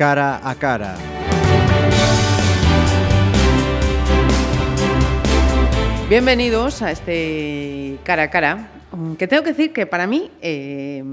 cara 0.00 0.40
a 0.42 0.54
cara. 0.54 0.96
Bienvenidos 6.08 6.80
a 6.80 6.90
este 6.90 7.98
cara 8.02 8.22
a 8.22 8.30
cara, 8.30 8.70
que 9.18 9.28
tengo 9.28 9.42
que 9.42 9.50
decir 9.50 9.74
que 9.74 9.84
para 9.84 10.06
mí 10.06 10.30
eh, 10.40 11.04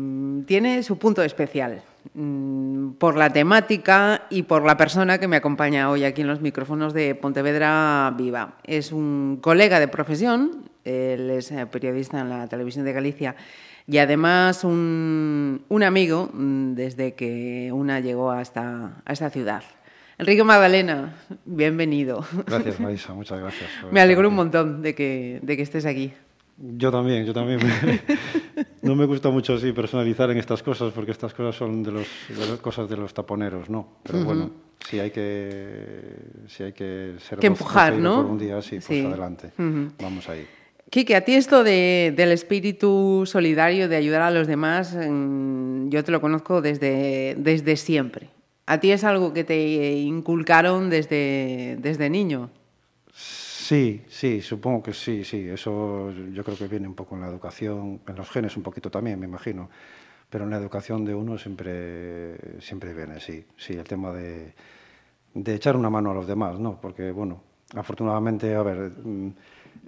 tiene 0.45 0.83
su 0.83 0.97
punto 0.97 1.21
especial 1.21 1.81
mm, 2.13 2.91
por 2.91 3.17
la 3.17 3.29
temática 3.29 4.21
y 4.29 4.43
por 4.43 4.63
la 4.65 4.77
persona 4.77 5.17
que 5.17 5.27
me 5.27 5.35
acompaña 5.35 5.89
hoy 5.89 6.05
aquí 6.05 6.21
en 6.21 6.27
los 6.27 6.39
micrófonos 6.39 6.93
de 6.93 7.13
Pontevedra 7.13 8.13
Viva. 8.17 8.53
Es 8.63 8.93
un 8.93 9.39
colega 9.41 9.81
de 9.81 9.89
profesión, 9.89 10.69
él 10.85 11.29
es 11.31 11.51
eh, 11.51 11.65
periodista 11.65 12.21
en 12.21 12.29
la 12.29 12.47
televisión 12.47 12.85
de 12.85 12.93
Galicia 12.93 13.35
y 13.87 13.97
además 13.99 14.65
un, 14.65 15.63
un 15.69 15.83
amigo 15.83 16.29
mm, 16.33 16.73
desde 16.73 17.15
que 17.15 17.71
una 17.73 18.01
llegó 18.01 18.31
a 18.31 18.41
esta, 18.41 19.01
a 19.05 19.13
esta 19.13 19.29
ciudad. 19.29 19.63
Enrique 20.17 20.43
Magdalena, 20.43 21.15
bienvenido. 21.45 22.25
Gracias, 22.45 22.79
Marisa, 22.81 23.13
muchas 23.13 23.39
gracias. 23.39 23.69
Me 23.91 24.01
alegro 24.01 24.27
un 24.27 24.35
montón 24.35 24.81
de 24.81 24.93
que, 24.93 25.39
de 25.41 25.55
que 25.55 25.63
estés 25.63 25.85
aquí. 25.85 26.11
Yo 26.57 26.91
también, 26.91 27.25
yo 27.25 27.33
también. 27.33 27.59
no 28.81 28.95
me 28.95 29.05
gusta 29.05 29.29
mucho 29.29 29.53
así 29.53 29.71
personalizar 29.71 30.31
en 30.31 30.37
estas 30.37 30.63
cosas 30.63 30.91
porque 30.91 31.11
estas 31.11 31.33
cosas 31.33 31.55
son 31.55 31.83
de, 31.83 31.91
los, 31.91 32.07
de 32.27 32.47
las 32.47 32.59
cosas 32.59 32.89
de 32.89 32.97
los 32.97 33.13
taponeros, 33.13 33.69
¿no? 33.69 33.99
Pero 34.03 34.17
uh 34.17 34.21
-huh. 34.21 34.25
bueno, 34.25 34.51
si 34.79 34.99
hay 34.99 35.11
que, 35.11 36.15
si 36.47 36.63
hay 36.63 36.73
que 36.73 37.13
ser 37.19 37.37
que 37.37 37.47
empujar, 37.47 37.93
¿no? 37.95 38.23
por 38.23 38.25
un 38.25 38.39
día, 38.39 38.59
sí, 38.63 38.77
pues 38.77 38.85
sí. 38.85 39.05
adelante. 39.05 39.51
Uh 39.57 39.61
-huh. 39.61 39.91
Vamos 40.01 40.27
ahí. 40.29 40.47
Quique, 40.89 41.15
a 41.15 41.25
ti 41.25 41.33
esto 41.35 41.63
de, 41.63 42.13
del 42.15 42.31
espíritu 42.31 43.23
solidario, 43.25 43.89
de 43.89 43.97
ayudar 43.97 44.21
a 44.21 44.31
los 44.31 44.47
demás, 44.47 44.93
yo 44.93 46.03
te 46.03 46.11
lo 46.11 46.21
conozco 46.21 46.61
desde, 46.61 47.35
desde 47.37 47.75
siempre. 47.75 48.29
¿A 48.65 48.79
ti 48.79 48.91
es 48.91 49.03
algo 49.03 49.33
que 49.33 49.43
te 49.43 49.93
inculcaron 49.93 50.89
desde, 50.89 51.77
desde 51.81 52.09
niño? 52.09 52.49
Sí, 53.13 54.01
sí, 54.07 54.41
supongo 54.41 54.81
que 54.81 54.93
sí, 54.93 55.25
sí. 55.25 55.47
Eso 55.49 56.11
yo 56.33 56.43
creo 56.43 56.57
que 56.57 56.67
viene 56.69 56.87
un 56.87 56.95
poco 56.95 57.15
en 57.15 57.21
la 57.21 57.27
educación, 57.27 57.99
en 58.07 58.15
los 58.15 58.29
genes 58.29 58.55
un 58.55 58.63
poquito 58.63 58.89
también, 58.89 59.19
me 59.19 59.25
imagino. 59.25 59.69
Pero 60.29 60.45
en 60.45 60.51
la 60.51 60.57
educación 60.57 61.03
de 61.03 61.13
uno 61.13 61.37
siempre, 61.37 62.61
siempre 62.61 62.93
viene, 62.93 63.19
sí. 63.19 63.45
Sí, 63.57 63.73
el 63.73 63.83
tema 63.83 64.13
de, 64.13 64.53
de 65.33 65.55
echar 65.55 65.75
una 65.75 65.89
mano 65.89 66.11
a 66.11 66.13
los 66.13 66.27
demás, 66.27 66.59
¿no? 66.59 66.79
Porque, 66.79 67.11
bueno, 67.11 67.41
afortunadamente, 67.75 68.55
a 68.55 68.63
ver, 68.63 68.91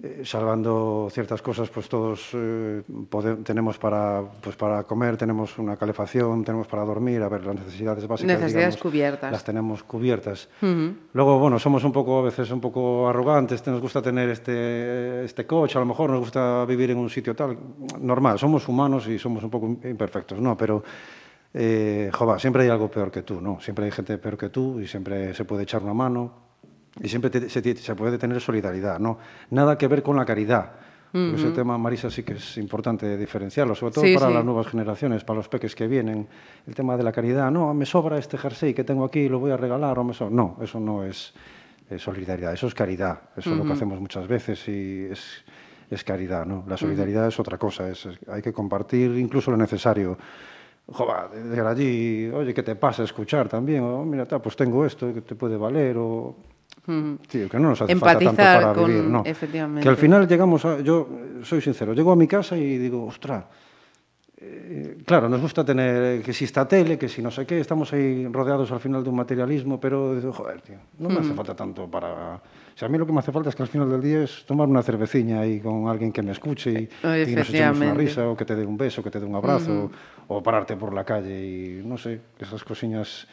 eh, 0.02 0.22
salvando 0.24 1.08
ciertas 1.10 1.42
cosas, 1.42 1.68
pues 1.70 1.88
todos 1.88 2.30
eh, 2.34 2.82
podemos, 3.08 3.44
tenemos 3.44 3.78
para, 3.78 4.22
pues 4.40 4.56
para 4.56 4.84
comer, 4.84 5.16
tenemos 5.16 5.58
una 5.58 5.76
calefacción, 5.76 6.44
tenemos 6.44 6.66
para 6.66 6.84
dormir, 6.84 7.22
a 7.22 7.28
ver, 7.28 7.44
las 7.44 7.56
necesidades 7.56 8.06
básicas. 8.06 8.26
Necesidades 8.26 8.74
digamos, 8.74 8.82
cubiertas. 8.82 9.32
Las 9.32 9.44
tenemos 9.44 9.82
cubiertas. 9.82 10.48
Uh 10.62 10.66
-huh. 10.66 10.94
Luego, 11.12 11.38
bueno, 11.38 11.58
somos 11.58 11.84
un 11.84 11.92
poco, 11.92 12.18
a 12.18 12.22
veces, 12.22 12.50
un 12.50 12.60
poco 12.60 13.08
arrogantes, 13.08 13.66
nos 13.66 13.80
gusta 13.80 14.00
tener 14.00 14.28
este, 14.30 15.24
este 15.24 15.46
coche, 15.46 15.78
a 15.78 15.80
lo 15.80 15.86
mejor 15.86 16.10
nos 16.10 16.20
gusta 16.20 16.64
vivir 16.64 16.90
en 16.90 16.98
un 16.98 17.10
sitio 17.10 17.34
tal. 17.34 17.58
Normal, 18.00 18.38
somos 18.38 18.66
humanos 18.68 19.06
y 19.08 19.18
somos 19.18 19.42
un 19.44 19.50
poco 19.50 19.66
imperfectos, 19.66 20.40
¿no? 20.40 20.56
Pero. 20.56 20.82
Eh, 21.52 22.10
jova, 22.12 22.38
siempre 22.38 22.62
hay 22.62 22.68
algo 22.68 22.88
peor 22.88 23.10
que 23.10 23.22
tú, 23.22 23.40
¿no? 23.40 23.60
Siempre 23.60 23.84
hay 23.84 23.90
gente 23.90 24.16
peor 24.18 24.38
que 24.38 24.50
tú 24.50 24.78
y 24.78 24.86
siempre 24.86 25.34
se 25.34 25.44
puede 25.44 25.64
echar 25.64 25.82
una 25.82 25.94
mano, 25.94 26.49
y 27.02 27.08
siempre 27.08 27.30
te, 27.30 27.48
se, 27.48 27.76
se, 27.76 27.94
puede 27.94 28.18
tener 28.18 28.40
solidaridad, 28.40 28.98
¿no? 28.98 29.18
Nada 29.50 29.78
que 29.78 29.86
ver 29.86 30.02
con 30.02 30.16
la 30.16 30.24
caridad. 30.24 30.72
Uh 31.12 31.18
-huh. 31.18 31.34
Ese 31.34 31.50
tema, 31.50 31.76
Marisa, 31.76 32.10
sí 32.10 32.22
que 32.22 32.34
es 32.34 32.56
importante 32.56 33.16
diferenciarlo, 33.16 33.74
sobre 33.74 33.94
todo 33.94 34.04
sí, 34.04 34.14
para 34.14 34.28
sí. 34.28 34.34
las 34.34 34.44
nuevas 34.44 34.68
generaciones, 34.68 35.24
para 35.24 35.38
los 35.38 35.48
peques 35.48 35.74
que 35.74 35.88
vienen. 35.88 36.28
El 36.66 36.74
tema 36.74 36.96
de 36.96 37.02
la 37.02 37.12
caridad, 37.12 37.50
no, 37.50 37.74
me 37.74 37.84
sobra 37.84 38.18
este 38.18 38.38
jersey 38.38 38.74
que 38.74 38.84
tengo 38.84 39.04
aquí, 39.04 39.28
lo 39.28 39.38
voy 39.40 39.50
a 39.50 39.56
regalar, 39.56 39.98
o 39.98 40.04
me 40.04 40.14
sobra. 40.14 40.34
No, 40.34 40.56
eso 40.62 40.78
no 40.78 41.04
es, 41.04 41.32
solidaridad, 41.98 42.52
eso 42.52 42.68
es 42.68 42.74
caridad. 42.74 43.20
Eso 43.36 43.50
uh 43.50 43.52
-huh. 43.52 43.56
es 43.56 43.58
lo 43.58 43.64
que 43.64 43.72
hacemos 43.72 44.00
muchas 44.00 44.28
veces 44.28 44.68
y 44.68 45.06
es, 45.10 45.44
es 45.90 46.04
caridad, 46.04 46.46
¿no? 46.46 46.64
La 46.68 46.76
solidaridad 46.76 47.22
uh 47.22 47.26
-huh. 47.26 47.34
es 47.34 47.40
otra 47.40 47.58
cosa, 47.58 47.88
es, 47.88 48.06
es, 48.06 48.18
hay 48.28 48.42
que 48.42 48.52
compartir 48.52 49.10
incluso 49.18 49.50
lo 49.50 49.56
necesario. 49.56 50.16
Joder, 50.92 51.44
llegar 51.50 51.66
allí, 51.68 52.30
oye, 52.32 52.52
¿qué 52.52 52.62
te 52.62 52.74
pasa? 52.74 53.02
Escuchar 53.02 53.48
también, 53.48 53.82
o 53.82 54.04
mira, 54.04 54.26
pues 54.26 54.56
tengo 54.56 54.84
esto 54.84 55.12
que 55.14 55.20
te 55.22 55.34
puede 55.34 55.56
valer, 55.56 55.96
o 55.98 56.34
Mm-hmm. 56.86 57.18
Sí, 57.28 57.38
que 57.48 57.58
non 57.60 57.76
nos 57.76 57.80
hace 57.82 57.92
Empatizar 57.92 58.34
falta 58.34 58.36
tanto 58.36 58.64
para 58.64 58.74
con, 58.74 58.86
vivir, 58.88 59.04
no. 59.04 59.20
Efectivamente. 59.24 59.82
Que 59.84 59.90
al 59.90 60.00
final 60.00 60.26
llegamos 60.26 60.64
a... 60.64 60.80
Yo 60.80 61.08
soy 61.42 61.60
sincero, 61.60 61.92
llego 61.92 62.12
a 62.12 62.16
mi 62.16 62.26
casa 62.26 62.56
y 62.56 62.78
digo, 62.78 63.04
ostras, 63.04 63.44
eh, 64.42 64.96
claro, 65.04 65.28
nos 65.28 65.40
gusta 65.40 65.62
tener 65.62 66.22
que 66.22 66.32
si 66.32 66.46
está 66.46 66.66
tele, 66.66 66.96
que 66.96 67.08
si 67.08 67.20
no 67.20 67.30
sé 67.30 67.44
qué, 67.44 67.60
estamos 67.60 67.92
ahí 67.92 68.26
rodeados 68.32 68.72
al 68.72 68.80
final 68.80 69.04
de 69.04 69.10
un 69.10 69.16
materialismo, 69.16 69.78
pero 69.78 70.16
joder, 70.32 70.62
tío, 70.62 70.76
no 70.98 71.10
me 71.10 71.16
mm. 71.16 71.18
hace 71.18 71.34
falta 71.34 71.54
tanto 71.54 71.90
para... 71.90 72.36
O 72.36 72.78
sea, 72.80 72.88
a 72.88 72.90
mí 72.90 72.96
lo 72.96 73.04
que 73.04 73.12
me 73.12 73.18
hace 73.18 73.32
falta 73.32 73.50
es 73.50 73.54
que 73.54 73.62
al 73.62 73.68
final 73.68 73.90
del 73.90 74.00
día 74.00 74.22
es 74.22 74.46
tomar 74.46 74.66
una 74.66 74.82
cerveciña 74.82 75.40
ahí 75.40 75.60
con 75.60 75.88
alguien 75.88 76.10
que 76.10 76.22
me 76.22 76.32
escuche 76.32 76.70
y, 76.72 76.88
eh, 77.06 77.26
y 77.28 77.34
nos 77.36 77.50
echemos 77.50 77.76
una 77.76 77.92
risa, 77.92 78.26
o 78.26 78.34
que 78.34 78.46
te 78.46 78.56
dé 78.56 78.64
un 78.64 78.78
beso, 78.78 79.02
que 79.02 79.10
te 79.10 79.20
dé 79.20 79.26
un 79.26 79.34
abrazo, 79.34 79.70
mm 79.70 79.84
-hmm. 79.84 79.90
o 80.28 80.42
pararte 80.42 80.76
por 80.76 80.94
la 80.94 81.04
calle 81.04 81.36
y, 81.36 81.82
no 81.84 81.98
sé, 81.98 82.20
esas 82.38 82.64
cosillas 82.64 83.28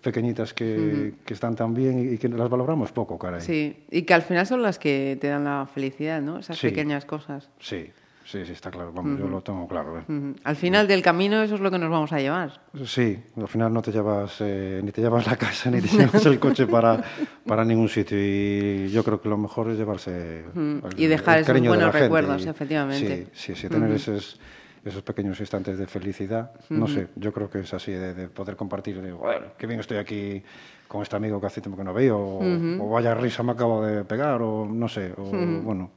pequeñitas 0.00 0.54
que, 0.54 0.64
uh 0.64 0.80
-huh. 0.80 1.14
que, 1.24 1.34
están 1.34 1.56
tan 1.56 1.74
bien 1.74 2.14
y 2.14 2.18
que 2.18 2.28
las 2.28 2.48
valoramos 2.48 2.92
poco, 2.92 3.18
caray. 3.18 3.40
Sí, 3.40 3.84
y 3.90 4.02
que 4.02 4.14
al 4.14 4.22
final 4.22 4.46
son 4.46 4.62
las 4.62 4.78
que 4.78 5.18
te 5.20 5.28
dan 5.28 5.44
la 5.44 5.66
felicidad, 5.66 6.20
¿no? 6.20 6.38
Esas 6.38 6.58
sí. 6.58 6.68
pequeñas 6.68 7.04
cosas. 7.04 7.48
Sí, 7.58 7.90
sí, 8.24 8.44
sí, 8.46 8.52
está 8.52 8.70
claro. 8.70 8.92
Vamos, 8.92 9.12
uh 9.12 9.16
-huh. 9.16 9.20
yo 9.20 9.28
lo 9.28 9.40
tengo 9.40 9.66
claro. 9.66 9.98
¿eh? 9.98 10.04
Uh 10.06 10.12
-huh. 10.12 10.36
Al 10.44 10.56
final 10.56 10.86
del 10.86 11.02
camino 11.02 11.42
eso 11.42 11.54
es 11.56 11.60
lo 11.60 11.70
que 11.70 11.78
nos 11.78 11.90
vamos 11.90 12.12
a 12.12 12.20
llevar. 12.20 12.60
Sí, 12.84 13.18
al 13.36 13.48
final 13.48 13.72
no 13.72 13.82
te 13.82 13.90
llevas 13.90 14.36
eh, 14.40 14.80
ni 14.84 14.92
te 14.92 15.00
llevas 15.00 15.26
la 15.26 15.36
casa 15.36 15.70
ni 15.70 15.80
te 15.80 15.88
llevas 15.98 16.24
el 16.26 16.38
coche 16.38 16.66
para, 16.66 17.02
para 17.46 17.64
ningún 17.64 17.88
sitio 17.88 18.16
y 18.18 18.88
yo 18.90 19.02
creo 19.02 19.20
que 19.20 19.28
lo 19.28 19.38
mejor 19.38 19.70
es 19.70 19.78
llevarse 19.78 20.44
el, 20.54 20.82
y 20.96 21.06
dejar 21.06 21.38
el 21.38 21.44
esos 21.44 21.60
buenos 21.60 21.92
de 21.92 22.00
recuerdos, 22.00 22.44
y, 22.44 22.48
efectivamente. 22.48 23.26
Sí, 23.32 23.54
sí, 23.54 23.60
sí 23.62 23.68
tener 23.68 23.90
esos 23.90 24.38
esos 24.84 25.02
pequeños 25.02 25.38
instantes 25.40 25.78
de 25.78 25.86
felicidad. 25.86 26.52
Uh 26.68 26.74
-huh. 26.74 26.78
No 26.78 26.88
sé, 26.88 27.08
yo 27.16 27.32
creo 27.32 27.50
que 27.50 27.60
es 27.60 27.74
así, 27.74 27.92
de, 27.92 28.14
de 28.14 28.28
poder 28.28 28.56
compartir, 28.56 29.00
de, 29.00 29.14
qué 29.58 29.66
bien 29.66 29.80
estoy 29.80 29.98
aquí 29.98 30.42
con 30.88 31.02
este 31.02 31.16
amigo 31.16 31.40
que 31.40 31.46
hace 31.46 31.60
tiempo 31.60 31.76
que 31.76 31.84
no 31.84 31.94
veo, 31.94 32.18
o, 32.18 32.38
uh 32.38 32.42
-huh. 32.42 32.80
o 32.80 32.88
vaya 32.90 33.14
risa 33.14 33.42
me 33.42 33.52
acabo 33.52 33.84
de 33.84 34.04
pegar, 34.04 34.40
o 34.42 34.66
no 34.66 34.88
sé, 34.88 35.12
o 35.16 35.22
uh 35.22 35.32
-huh. 35.32 35.62
bueno. 35.62 35.90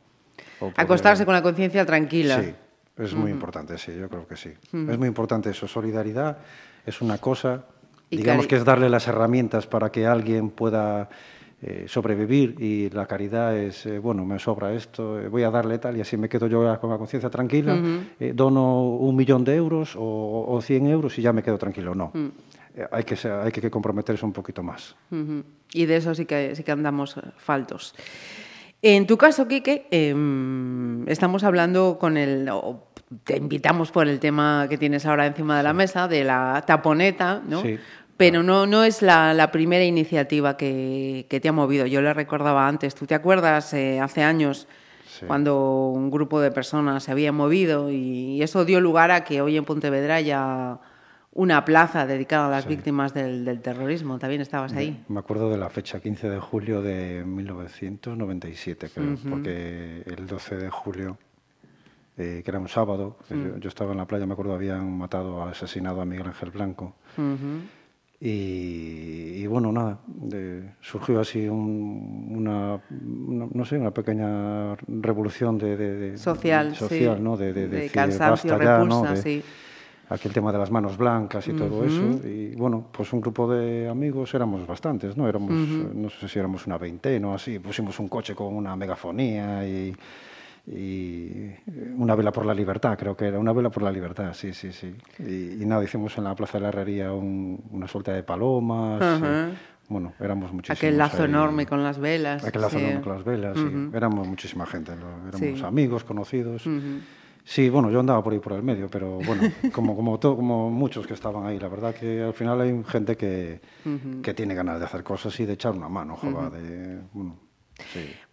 O 0.60 0.70
poder... 0.70 0.74
Acostarse 0.78 1.26
con 1.26 1.34
la 1.34 1.42
conciencia 1.42 1.86
tranquila. 1.86 2.42
Sí, 2.42 2.54
es 2.98 3.14
muy 3.14 3.32
importante, 3.32 3.78
sí, 3.78 3.96
yo 3.98 4.08
creo 4.10 4.28
que 4.28 4.36
sí. 4.36 4.52
Es 4.72 4.98
muy 4.98 5.08
importante 5.08 5.50
eso, 5.50 5.68
solidaridad 5.68 6.38
es 6.86 7.02
una 7.02 7.18
cosa, 7.18 7.64
y 8.10 8.18
digamos 8.18 8.46
que 8.46 8.56
es 8.56 8.64
darle 8.66 8.90
las 8.90 9.08
herramientas 9.08 9.66
para 9.66 9.92
que 9.92 10.06
alguien 10.06 10.50
pueda 10.50 11.10
eh, 11.66 11.86
sobrevivir 11.88 12.56
y 12.60 12.90
la 12.90 13.06
caridad 13.06 13.56
es, 13.58 13.86
eh, 13.86 13.98
bueno, 13.98 14.26
me 14.26 14.38
sobra 14.38 14.74
esto, 14.74 15.20
eh, 15.20 15.30
voy 15.30 15.44
a 15.44 15.50
darle 15.50 15.78
tal 15.80 15.96
y 15.96 16.02
así 16.02 16.18
me 16.18 16.28
quedo 16.28 16.48
yo 16.48 16.78
con 16.82 16.90
la 16.90 16.98
conciencia 16.98 17.30
tranquila, 17.30 17.74
uh 17.74 17.78
-huh. 17.78 18.34
dono 18.34 18.82
un 18.84 19.16
millón 19.16 19.46
de 19.46 19.56
euros 19.56 19.96
o, 19.96 20.46
o, 20.48 20.62
100 20.62 20.88
euros 20.88 21.18
y 21.18 21.22
ya 21.22 21.32
me 21.32 21.42
quedo 21.42 21.58
tranquilo. 21.58 21.96
No, 21.96 22.12
uh 22.14 22.18
-huh. 22.18 22.88
hay, 22.92 23.04
que, 23.06 23.16
hay 23.28 23.52
que 23.52 23.72
comprometerse 23.72 24.26
un 24.26 24.34
poquito 24.34 24.62
más. 24.62 24.96
Uh 25.10 25.16
-huh. 25.16 25.44
Y 25.74 25.86
de 25.86 25.96
eso 25.96 26.14
sí 26.14 26.26
que, 26.26 26.54
sí 26.56 26.64
que 26.64 26.72
andamos 26.72 27.16
faltos. 27.38 27.96
En 28.86 29.08
tu 29.08 29.18
caso, 29.18 29.48
Quique, 29.48 29.88
eh, 29.92 30.14
estamos 31.08 31.46
hablando 31.46 31.98
con 31.98 32.18
el... 32.18 32.52
te 33.24 33.38
invitamos 33.38 33.92
por 33.92 34.10
el 34.10 34.20
tema 34.20 34.68
que 34.70 34.78
tienes 34.78 35.06
ahora 35.06 35.26
encima 35.26 35.56
de 35.56 35.64
la 35.64 35.72
mesa, 35.72 36.10
de 36.10 36.26
la 36.26 36.62
taponeta, 36.68 37.42
¿no? 37.48 37.62
Sí. 37.62 37.80
Pero 38.18 38.44
no, 38.44 38.66
no 38.68 38.84
es 38.84 39.02
la, 39.02 39.34
la 39.34 39.52
primera 39.52 39.84
iniciativa 39.84 40.56
que, 40.56 41.26
que, 41.30 41.40
te 41.40 41.50
ha 41.50 41.52
movido. 41.52 41.86
Yo 41.86 42.02
le 42.02 42.14
recordaba 42.14 42.68
antes, 42.68 42.96
¿tú 42.96 43.06
te 43.06 43.16
acuerdas 43.16 43.74
eh, 43.74 44.00
hace 44.00 44.24
años 44.24 44.68
sí. 45.08 45.26
cuando 45.26 45.90
un 45.90 46.12
grupo 46.12 46.40
de 46.40 46.52
personas 46.52 47.04
se 47.04 47.12
había 47.12 47.32
movido 47.32 47.90
y 47.92 48.42
eso 48.42 48.66
dio 48.66 48.80
lugar 48.82 49.12
a 49.12 49.24
que 49.24 49.42
hoy 49.42 49.58
en 49.58 49.66
Pontevedra 49.66 50.16
haya 50.16 50.80
una 51.32 51.66
plaza 51.66 52.06
dedicada 52.06 52.48
a 52.48 52.52
las 52.52 52.64
sí. 52.64 52.70
víctimas 52.70 53.14
del, 53.16 53.44
del, 53.44 53.62
terrorismo? 53.62 54.20
También 54.20 54.42
estabas 54.42 54.74
ahí. 54.74 55.04
Me 55.08 55.20
acuerdo 55.20 55.50
de 55.50 55.58
la 55.58 55.70
fecha 55.70 56.00
15 56.00 56.30
de 56.30 56.40
julio 56.40 56.84
de 56.84 57.24
1997, 57.26 58.90
creo, 58.94 59.06
uh 59.06 59.14
-huh. 59.14 59.30
porque 59.30 60.04
el 60.06 60.28
12 60.28 60.58
de 60.58 60.70
julio 60.70 61.18
eh, 62.18 62.42
que 62.46 62.52
era 62.52 62.60
un 62.60 62.68
sábado. 62.68 63.18
Uh 63.30 63.34
-huh. 63.34 63.54
yo, 63.54 63.58
yo, 63.58 63.70
estaba 63.70 63.92
en 63.92 63.98
la 63.98 64.06
playa, 64.06 64.28
me 64.28 64.34
acuerdo, 64.34 64.54
habían 64.54 64.98
matado, 64.98 65.42
asesinado 65.44 66.00
a 66.02 66.06
Miguel 66.06 66.28
Ángel 66.28 66.52
Blanco. 66.52 66.94
Uh 67.18 67.22
-huh. 67.22 67.62
Y, 68.26 69.42
y, 69.44 69.48
bueno, 69.48 69.74
nada, 69.74 70.00
de, 70.08 70.64
surgió 70.80 71.20
así 71.20 71.46
un, 71.46 72.30
una, 72.38 72.82
no 72.90 73.66
sé, 73.66 73.78
una 73.78 73.92
pequeña 73.92 74.76
revolución 74.88 75.58
de, 75.58 76.18
social, 76.18 76.74
social 76.74 77.18
sí. 77.18 77.22
¿no? 77.22 77.36
De, 77.36 77.52
de, 77.52 77.68
de 77.68 77.90
cansancio, 77.90 78.52
basta 78.52 78.78
repulsa, 78.78 79.04
ya, 79.04 79.10
¿no? 79.10 79.16
sí. 79.18 79.44
Aquel 80.08 80.32
tema 80.32 80.54
de 80.54 80.58
las 80.58 80.72
manos 80.72 80.96
blancas 80.96 81.46
y 81.50 81.52
uh 81.52 81.56
-huh. 81.56 81.58
todo 81.58 81.84
eso. 81.84 82.26
Y 82.26 82.56
bueno, 82.56 82.86
pues 82.94 83.12
un 83.12 83.20
grupo 83.20 83.54
de 83.54 83.90
amigos, 83.90 84.34
éramos 84.34 84.66
bastantes, 84.66 85.18
¿no? 85.18 85.28
Éramos, 85.28 85.52
uh 85.52 85.56
-huh. 85.56 85.94
no 85.94 86.10
sé 86.10 86.30
si 86.30 86.40
éramos 86.40 86.66
una 86.66 86.78
veintena 86.78 87.28
o 87.28 87.34
así, 87.34 87.60
pusimos 87.60 88.00
un 88.00 88.08
coche 88.08 88.34
con 88.34 88.56
una 88.56 88.74
megafonía 88.78 89.68
y 89.68 89.94
y 90.66 91.52
una 91.98 92.16
vela 92.16 92.32
por 92.32 92.46
la 92.46 92.54
libertad, 92.54 92.98
creo 92.98 93.18
que 93.18 93.26
era 93.26 93.38
una 93.38 93.52
vela 93.52 93.70
por 93.70 93.84
la 93.84 93.92
libertad, 93.92 94.34
sí, 94.34 94.54
sí, 94.54 94.72
sí. 94.72 94.96
Y, 95.20 95.66
nada, 95.66 95.84
hicimos 95.84 96.18
en 96.18 96.24
la 96.24 96.36
Plaza 96.36 96.58
de 96.58 96.62
la 96.62 96.70
Herrería 96.70 97.12
una 97.12 97.88
suelta 97.88 98.14
de 98.14 98.24
palomas. 98.24 99.02
bueno, 99.90 100.14
éramos 100.20 100.54
muchísimos. 100.54 100.80
Aquel 100.80 100.98
lazo 100.98 101.26
enorme 101.26 101.66
con 101.66 101.84
las 101.84 102.00
velas. 102.00 102.46
Aquel 102.46 102.62
lazo 102.62 102.80
enorme 102.80 103.02
con 103.02 103.14
las 103.14 103.24
velas, 103.26 103.58
sí. 103.58 103.90
Éramos 103.94 104.28
muchísima 104.28 104.66
gente, 104.66 104.94
éramos 104.94 105.64
amigos, 105.64 106.04
conocidos. 106.06 106.66
Sí, 107.46 107.70
bueno, 107.70 107.92
yo 107.92 108.00
andaba 108.00 108.24
por 108.24 108.32
ahí 108.32 108.40
por 108.40 108.54
el 108.54 108.64
medio, 108.64 108.90
pero 108.90 109.18
bueno, 109.18 109.42
como, 109.74 109.98
como, 109.98 110.18
todo, 110.18 110.38
como 110.38 110.70
muchos 110.70 111.06
que 111.06 111.14
estaban 111.14 111.46
ahí, 111.46 111.60
la 111.60 111.68
verdad 111.68 111.94
que 111.94 112.24
al 112.24 112.34
final 112.34 112.62
hay 112.62 112.84
gente 112.88 113.18
que, 113.18 113.60
que 114.22 114.34
tiene 114.34 114.56
ganas 114.56 114.80
de 114.80 114.86
hacer 114.86 115.04
cosas 115.04 115.38
y 115.42 115.46
de 115.46 115.54
echar 115.54 115.74
una 115.74 115.90
mano, 115.90 116.16
joder, 116.16 116.52
de, 116.52 117.02
bueno, 117.12 117.36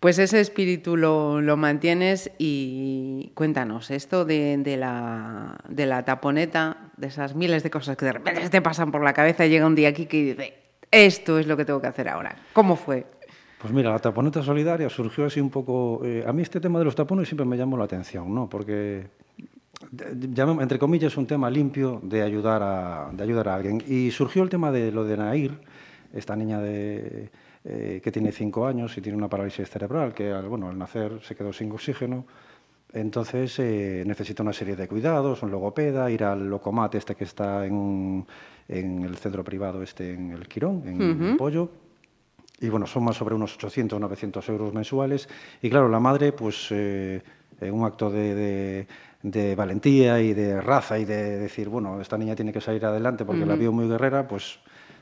pues 0.01 0.19
ese 0.19 0.41
espíritu 0.41 0.97
lo, 0.97 1.41
lo, 1.41 1.57
mantienes 1.57 2.31
y 2.39 3.33
cuéntanos, 3.35 3.91
esto 3.91 4.25
de, 4.25 4.57
de, 4.59 4.77
la, 4.77 5.59
de 5.69 5.87
la 5.87 6.05
taponeta, 6.05 6.91
de 6.97 7.09
esas 7.09 7.35
miles 7.35 7.63
de 7.63 7.71
cosas 7.71 7.97
que 7.97 8.07
de 8.07 8.13
repente 8.13 8.49
te 8.49 8.63
pasan 8.63 8.91
por 8.91 9.03
la 9.03 9.13
cabeza 9.13 9.47
y 9.47 9.51
llega 9.51 9.67
un 9.67 9.75
día 9.75 9.89
aquí 9.89 10.07
que 10.07 10.35
dice, 10.35 10.55
esto 10.91 11.39
es 11.39 11.47
lo 11.47 11.57
que 11.57 11.65
tengo 11.65 11.81
que 11.81 11.87
hacer 11.87 12.09
ahora. 12.09 12.37
¿Cómo 12.53 12.77
fue? 12.77 13.07
Pues 13.61 13.75
mira, 13.75 13.91
la 13.91 13.99
taponeta 13.99 14.43
solidaria 14.43 14.89
surgió 14.89 15.27
así 15.27 15.39
un 15.39 15.51
poco... 15.51 16.01
Eh, 16.03 16.25
a 16.27 16.33
mí 16.33 16.41
este 16.43 16.61
tema 16.61 16.79
de 16.79 16.87
los 16.87 16.95
tapones 16.95 17.29
siempre 17.29 17.45
me 17.45 17.59
llamó 17.59 17.77
la 17.77 17.85
atención, 17.85 18.35
¿no? 18.35 18.49
Porque, 18.49 19.09
entre 19.99 20.79
comillas, 20.79 21.13
es 21.13 21.19
un 21.19 21.27
tema 21.27 21.51
limpio 21.51 22.01
de 22.03 22.23
ayudar, 22.23 22.63
a, 22.63 23.11
de 23.13 23.23
ayudar 23.23 23.49
a 23.49 23.55
alguien. 23.57 23.83
Y 23.87 24.11
surgió 24.13 24.43
el 24.43 24.49
tema 24.49 24.73
de 24.73 24.91
lo 24.91 25.05
de 25.05 25.19
Nair, 25.19 25.59
esta 26.15 26.37
niña 26.37 26.59
de 26.59 27.31
eh, 27.65 28.01
que 28.03 28.11
tiene 28.11 28.33
cinco 28.33 28.67
años 28.67 28.97
y 28.97 29.01
tiene 29.01 29.19
una 29.19 29.29
parálisis 29.29 29.69
cerebral, 29.69 30.15
que 30.15 30.31
al, 30.31 30.49
bueno, 30.49 30.69
al 30.69 30.79
nacer 30.79 31.21
se 31.23 31.35
quedó 31.35 31.53
sin 31.53 31.71
oxígeno. 31.73 32.25
Entonces 32.93 33.59
eh, 33.59 34.03
necesita 34.07 34.43
una 34.43 34.53
serie 34.53 34.77
de 34.77 34.89
cuidados, 34.89 35.43
un 35.43 35.51
logopeda, 35.51 36.11
ir 36.11 36.25
al 36.25 36.49
locomate 36.49 36.99
este 36.99 37.15
que 37.15 37.25
está 37.25 37.67
en, 37.67 38.27
en 38.67 39.03
el 39.05 39.17
centro 39.17 39.45
privado 39.45 39.83
este 39.83 40.15
en 40.15 40.33
el 40.33 40.49
Quirón, 40.49 40.83
en 40.87 41.23
el 41.23 41.37
Pollo. 41.37 41.71
Y 42.61 42.69
bueno, 42.69 42.87
son 42.87 43.05
más 43.05 43.17
sobre 43.17 43.35
unos 43.35 43.55
800, 43.55 44.01
900 44.01 44.49
euros 44.49 44.75
mensuales. 44.75 45.29
Y 45.63 45.71
claro, 45.71 45.89
la 45.89 46.01
madre, 46.01 46.33
pues 46.33 46.69
eh, 46.71 47.23
en 47.61 47.75
un 47.75 47.85
acto 47.85 48.11
de, 48.11 48.87
de, 49.23 49.55
valentía 49.55 50.21
y 50.21 50.35
de 50.35 50.61
raza 50.61 50.99
y 50.99 51.05
de 51.05 51.39
decir, 51.39 51.69
bueno, 51.69 52.01
esta 52.01 52.19
niña 52.19 52.35
tiene 52.35 52.53
que 52.53 52.61
salir 52.61 52.85
adelante 52.85 53.25
porque 53.25 53.47
la 53.47 53.55
vio 53.55 53.73
muy 53.73 53.87
guerrera, 53.87 54.27
pues 54.27 54.59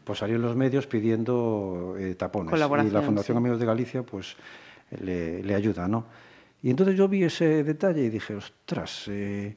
pues 0.08 0.20
salió 0.20 0.36
en 0.36 0.42
los 0.42 0.56
medios 0.56 0.86
pidiendo 0.86 1.94
eh, 1.98 2.14
tapones. 2.14 2.50
Y 2.54 2.90
la 2.90 3.02
Fundación 3.02 3.36
Amigos 3.36 3.60
de 3.60 3.66
Galicia 3.66 4.02
pues 4.02 4.36
le, 5.02 5.54
ayuda, 5.54 5.86
¿no? 5.86 6.06
Y 6.62 6.70
entonces 6.70 6.96
yo 6.96 7.08
vi 7.08 7.24
ese 7.24 7.62
detalle 7.62 8.04
y 8.04 8.08
dije, 8.08 8.34
ostras, 8.34 9.04
eh, 9.08 9.54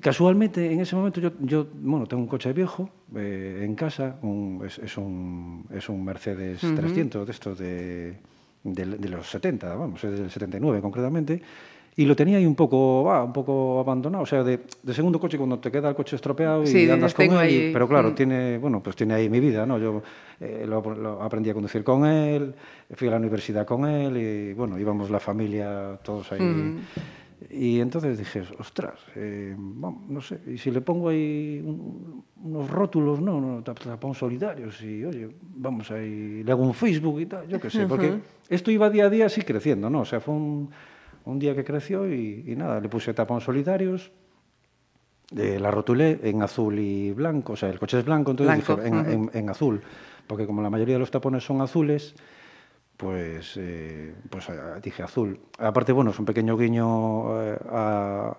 casualmente 0.00 0.72
en 0.72 0.78
ese 0.78 0.94
momento 0.94 1.20
yo, 1.20 1.32
yo, 1.40 1.66
bueno, 1.74 2.06
tengo 2.06 2.22
un 2.22 2.28
coche 2.28 2.52
viejo 2.52 2.88
eh, 3.16 3.62
en 3.64 3.74
casa, 3.74 4.20
es, 4.64 4.96
un, 4.96 5.66
es 5.74 5.88
un 5.88 6.04
Mercedes 6.04 6.60
300 6.60 7.26
de 7.26 7.32
estos 7.32 7.58
de, 7.58 8.16
de, 8.62 8.86
de, 8.86 9.08
los 9.08 9.28
70, 9.28 9.74
vamos, 9.74 10.04
es 10.04 10.20
del 10.20 10.30
79 10.30 10.80
concretamente, 10.80 11.42
y 12.00 12.06
lo 12.06 12.16
tenía 12.16 12.38
ahí 12.38 12.46
un 12.46 12.54
poco, 12.54 13.02
un 13.02 13.32
poco 13.34 13.78
abandonado, 13.78 14.22
o 14.22 14.26
sea, 14.26 14.42
de, 14.42 14.60
segundo 14.90 15.20
coche 15.20 15.36
cuando 15.36 15.58
te 15.58 15.70
queda 15.70 15.90
el 15.90 15.94
coche 15.94 16.16
estropeado 16.16 16.64
y 16.64 16.88
andas 16.88 17.12
con 17.12 17.26
él, 17.26 17.68
pero 17.74 17.86
claro, 17.86 18.12
mm. 18.12 18.14
tiene, 18.14 18.56
bueno, 18.56 18.82
pues 18.82 18.96
tiene 18.96 19.12
ahí 19.12 19.28
mi 19.28 19.38
vida, 19.38 19.66
¿no? 19.66 19.78
Yo 19.78 20.02
eh, 20.40 20.64
lo, 20.66 20.78
aprendí 21.20 21.50
a 21.50 21.52
conducir 21.52 21.84
con 21.84 22.06
él, 22.06 22.54
fui 22.94 23.08
a 23.08 23.10
la 23.10 23.18
universidad 23.18 23.66
con 23.66 23.84
él 23.84 24.16
y 24.16 24.54
bueno, 24.54 24.78
íbamos 24.78 25.10
la 25.10 25.20
familia 25.20 25.98
todos 26.02 26.32
ahí. 26.32 26.40
Mm. 26.40 26.78
Y 27.50 27.80
entonces 27.80 28.16
dije, 28.16 28.44
ostras, 28.58 28.98
eh, 29.16 29.54
no 29.58 30.22
sé, 30.22 30.40
y 30.46 30.56
si 30.56 30.70
le 30.70 30.80
pongo 30.80 31.10
ahí 31.10 31.62
unos 32.42 32.70
rótulos, 32.70 33.20
no, 33.20 33.42
no, 33.42 33.62
tapón 33.62 34.14
solidarios, 34.14 34.82
y 34.82 35.04
oye, 35.04 35.28
vamos 35.54 35.90
ahí, 35.90 36.42
le 36.44 36.50
hago 36.50 36.62
un 36.62 36.72
Facebook 36.72 37.20
y 37.20 37.26
tal, 37.26 37.46
yo 37.46 37.60
qué 37.60 37.68
sé, 37.68 37.86
porque 37.86 38.14
esto 38.48 38.70
iba 38.70 38.88
día 38.88 39.04
a 39.04 39.10
día 39.10 39.26
así 39.26 39.42
creciendo, 39.42 39.90
¿no? 39.90 40.00
O 40.00 40.04
sea, 40.06 40.20
fue 40.20 40.32
un, 40.34 40.70
un 41.24 41.38
día 41.38 41.54
que 41.54 41.64
creció 41.64 42.10
y, 42.12 42.54
nada, 42.56 42.80
le 42.80 42.88
puse 42.88 43.14
tapón 43.14 43.40
solidarios, 43.40 44.12
eh, 45.36 45.58
la 45.60 45.70
rotulé 45.70 46.20
en 46.22 46.42
azul 46.42 46.78
y 46.78 47.12
blanco, 47.12 47.52
o 47.52 47.56
sea, 47.56 47.68
el 47.68 47.78
coche 47.78 47.98
es 47.98 48.04
blanco, 48.04 48.32
entonces 48.32 48.56
dije 48.56 48.74
en, 49.32 49.50
azul, 49.50 49.80
porque 50.26 50.46
como 50.46 50.62
la 50.62 50.70
mayoría 50.70 50.94
de 50.94 51.00
los 51.00 51.10
tapones 51.10 51.44
son 51.44 51.60
azules, 51.60 52.14
pues, 52.96 53.56
eh, 53.56 54.14
pues 54.28 54.48
eh, 54.48 54.52
dije 54.82 55.02
azul. 55.02 55.38
Aparte, 55.58 55.92
bueno, 55.92 56.10
es 56.10 56.18
un 56.18 56.24
pequeño 56.24 56.56
guiño 56.56 57.34
a, 57.70 58.34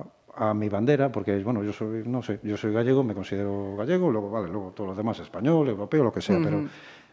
mi 0.55 0.69
bandera, 0.69 1.11
porque 1.11 1.37
bueno, 1.43 1.63
yo 1.63 1.71
soy, 1.71 2.03
no 2.05 2.23
sé, 2.23 2.39
yo 2.41 2.57
soy 2.57 2.73
gallego, 2.73 3.03
me 3.03 3.13
considero 3.13 3.75
gallego, 3.75 4.09
luego, 4.09 4.31
vale, 4.31 4.47
luego 4.47 4.71
todos 4.71 4.89
los 4.89 4.97
demás 4.97 5.19
español, 5.19 5.67
europeo, 5.69 6.03
lo 6.03 6.11
que 6.11 6.21
sea, 6.21 6.39
pero 6.43 6.63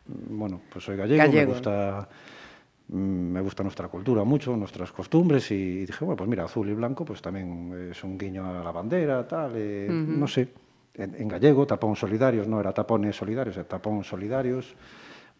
bueno, 0.07 0.63
pues 0.73 0.85
soy 0.85 0.97
gallego. 0.97 1.31
me 1.31 1.45
gusta 1.45 2.09
Mm, 2.09 2.38
me 2.91 3.41
gusta 3.41 3.63
nuestra 3.63 3.89
cultura 3.89 4.25
mucho, 4.25 4.57
nuestras 4.57 4.93
costumbres 4.93 5.51
y 5.51 5.85
dije, 5.85 6.05
bueno, 6.05 6.17
pues 6.17 6.29
mira, 6.29 6.45
azul 6.45 6.69
y 6.69 6.75
blanco 6.75 7.05
pues 7.05 7.21
también 7.21 7.91
es 7.91 8.03
un 8.03 8.17
guiño 8.17 8.47
a 8.47 8.65
la 8.65 8.73
bandera, 8.73 9.27
tal, 9.29 9.53
eh, 9.57 9.89
no 9.91 10.27
sé, 10.27 10.49
en, 10.95 11.29
gallego, 11.29 11.67
tapón 11.67 11.97
solidarios, 11.97 12.49
no 12.49 12.59
era 12.61 12.73
tapones 12.73 13.15
solidarios, 13.15 13.57
era 13.57 13.69
tapón 13.69 14.03
solidarios, 14.05 14.75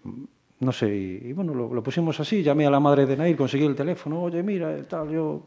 mm, 0.05 0.25
no 0.61 0.73
sé, 0.73 0.95
y, 0.95 1.33
bueno, 1.33 1.55
lo, 1.55 1.83
pusimos 1.83 2.19
así, 2.21 2.43
llamé 2.43 2.67
a 2.67 2.71
la 2.71 2.81
madre 2.81 3.07
de 3.07 3.17
Nair, 3.17 3.37
conseguí 3.37 3.65
el 3.65 3.77
teléfono, 3.77 4.23
oye, 4.23 4.43
mira, 4.43 4.83
tal, 4.83 5.11
yo... 5.11 5.43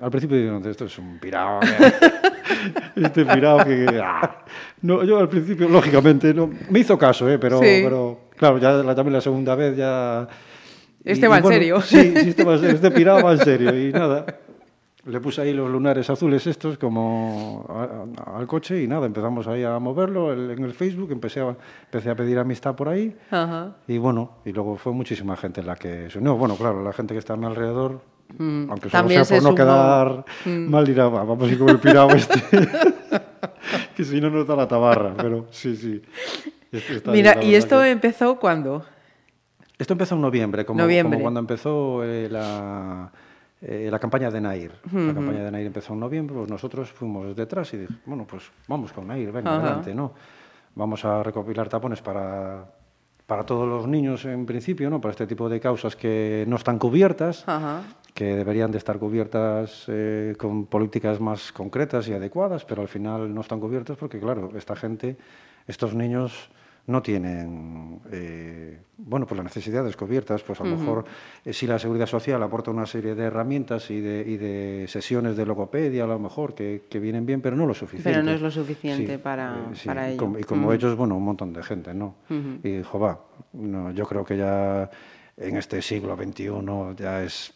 Al 0.00 0.10
principio 0.10 0.36
digo, 0.36 0.70
esto 0.70 0.84
es 0.84 0.96
un 0.98 1.18
pirado, 1.18 1.58
este 2.94 3.26
pirado 3.26 3.64
que... 3.64 4.00
Ah". 4.00 4.44
No, 4.82 5.02
yo 5.02 5.18
al 5.18 5.28
principio, 5.28 5.68
lógicamente, 5.68 6.32
no, 6.32 6.48
me 6.70 6.78
hizo 6.78 6.96
caso, 6.96 7.28
¿eh? 7.28 7.36
pero, 7.36 7.58
pero 7.58 8.20
claro, 8.36 8.58
ya 8.58 8.94
también 8.94 9.14
la 9.14 9.20
segunda 9.20 9.56
vez 9.56 9.76
ya 9.76 10.28
este 11.06 11.28
va 11.28 11.38
en 11.38 11.46
serio. 11.46 11.80
Sí, 11.80 12.12
sí 12.16 12.28
este, 12.30 12.44
va, 12.44 12.54
este 12.68 12.90
pirado 12.90 13.22
va 13.22 13.32
en 13.32 13.38
serio. 13.38 13.78
Y 13.78 13.92
nada, 13.92 14.26
le 15.06 15.20
puse 15.20 15.40
ahí 15.40 15.52
los 15.52 15.70
lunares 15.70 16.10
azules 16.10 16.46
estos 16.46 16.78
como 16.78 17.64
al 18.34 18.46
coche 18.46 18.82
y 18.82 18.88
nada, 18.88 19.06
empezamos 19.06 19.46
ahí 19.46 19.62
a 19.62 19.78
moverlo 19.78 20.32
en 20.32 20.64
el 20.64 20.72
Facebook, 20.74 21.12
empecé 21.12 21.40
a, 21.40 21.56
empecé 21.84 22.10
a 22.10 22.16
pedir 22.16 22.38
amistad 22.38 22.74
por 22.74 22.88
ahí 22.88 23.16
y 23.86 23.98
bueno, 23.98 24.38
y 24.44 24.52
luego 24.52 24.76
fue 24.76 24.92
muchísima 24.92 25.36
gente 25.36 25.62
la 25.62 25.76
que 25.76 26.10
se 26.10 26.18
unió. 26.18 26.36
Bueno, 26.36 26.56
claro, 26.56 26.82
la 26.82 26.92
gente 26.92 27.14
que 27.14 27.18
está 27.18 27.34
a 27.34 27.36
mi 27.36 27.46
alrededor, 27.46 28.00
mm, 28.36 28.70
aunque 28.70 28.90
solo 28.90 29.08
sea 29.24 29.40
por 29.40 29.50
no 29.50 29.54
quedar 29.54 30.24
mm. 30.44 30.70
mal, 30.70 30.84
dirá, 30.84 31.08
vamos 31.08 31.48
a 31.48 31.52
ir 31.52 31.58
con 31.58 31.68
el 31.68 31.78
pirado 31.78 32.10
este, 32.10 32.42
que 33.96 34.04
si 34.04 34.20
no 34.20 34.28
nos 34.28 34.46
da 34.46 34.56
la 34.56 34.66
tabarra, 34.66 35.14
pero 35.16 35.46
sí, 35.50 35.76
sí. 35.76 36.02
Este 36.72 37.10
Mira, 37.10 37.42
¿y 37.44 37.54
esto 37.54 37.82
empezó 37.84 38.40
cuándo? 38.40 38.84
Esto 39.78 39.92
empezó 39.92 40.14
en 40.14 40.22
noviembre, 40.22 40.64
como, 40.64 40.82
cuando 41.20 41.40
empezó 41.40 42.02
eh, 42.02 42.28
la, 42.30 43.10
eh, 43.60 43.88
la, 43.90 43.98
campaña 43.98 44.30
de 44.30 44.40
Nair. 44.40 44.72
La 44.90 45.12
campaña 45.12 45.44
de 45.44 45.50
Nair 45.50 45.66
empezó 45.66 45.92
en 45.92 46.00
noviembre, 46.00 46.36
pues 46.36 46.48
nosotros 46.48 46.90
fuimos 46.90 47.36
detrás 47.36 47.72
y 47.74 47.78
dijimos, 47.78 48.02
bueno, 48.06 48.26
pues 48.26 48.50
vamos 48.68 48.92
con 48.92 49.06
Nair, 49.06 49.32
venga, 49.32 49.56
adelante, 49.56 49.94
¿no? 49.94 50.12
Vamos 50.74 51.04
a 51.04 51.22
recopilar 51.22 51.68
tapones 51.68 52.00
para, 52.00 52.64
para 53.26 53.44
todos 53.44 53.68
los 53.68 53.86
niños 53.86 54.24
en 54.24 54.46
principio, 54.46 54.88
¿no? 54.88 55.00
Para 55.00 55.10
este 55.10 55.26
tipo 55.26 55.48
de 55.48 55.60
causas 55.60 55.96
que 55.96 56.44
no 56.48 56.56
están 56.56 56.78
cubiertas, 56.78 57.44
que 58.14 58.36
deberían 58.36 58.70
de 58.70 58.78
estar 58.78 58.98
cubiertas 58.98 59.84
eh, 59.88 60.34
con 60.38 60.66
políticas 60.66 61.20
más 61.20 61.52
concretas 61.52 62.08
y 62.08 62.14
adecuadas, 62.14 62.64
pero 62.64 62.82
al 62.82 62.88
final 62.88 63.34
no 63.34 63.40
están 63.42 63.60
cubiertas 63.60 63.96
porque, 63.98 64.18
claro, 64.18 64.52
esta 64.56 64.76
gente, 64.76 65.16
estos 65.66 65.94
niños 65.94 66.50
no 66.86 67.02
tienen 67.02 68.00
eh, 68.12 68.78
bueno, 68.98 69.26
pues 69.26 69.36
las 69.36 69.44
necesidades 69.44 69.94
cubiertas, 69.96 70.42
pues 70.42 70.60
a 70.60 70.64
lo 70.64 70.76
mejor 70.76 71.04
eh, 71.44 71.52
si 71.52 71.66
la 71.66 71.78
Seguridad 71.78 72.06
Social 72.06 72.42
aporta 72.42 72.70
una 72.70 72.86
serie 72.86 73.14
de 73.14 73.24
herramientas 73.24 73.90
y 73.90 74.00
de, 74.00 74.24
y 74.26 74.36
de 74.36 74.86
sesiones 74.88 75.36
de 75.36 75.44
logopedia, 75.44 76.04
a 76.04 76.06
lo 76.06 76.18
mejor, 76.18 76.54
que, 76.54 76.84
que, 76.88 76.98
vienen 76.98 77.26
bien, 77.26 77.40
pero 77.42 77.56
no 77.56 77.66
lo 77.66 77.74
suficiente. 77.74 78.10
Pero 78.10 78.22
no 78.22 78.30
es 78.30 78.40
lo 78.40 78.50
suficiente 78.50 79.18
para, 79.18 79.54
eh, 79.70 79.78
para 79.84 80.08
ello. 80.08 80.38
Y 80.38 80.44
como, 80.44 80.72
ellos, 80.72 80.96
bueno, 80.96 81.16
un 81.16 81.24
montón 81.24 81.52
de 81.52 81.62
gente, 81.62 81.92
¿no? 81.92 82.14
Y, 82.62 82.82
jova, 82.82 83.20
no, 83.52 83.90
yo 83.92 84.06
creo 84.06 84.24
que 84.24 84.38
ya 84.38 84.90
en 85.36 85.56
este 85.56 85.82
siglo 85.82 86.16
XXI 86.16 86.50
ya 86.96 87.22
es 87.22 87.52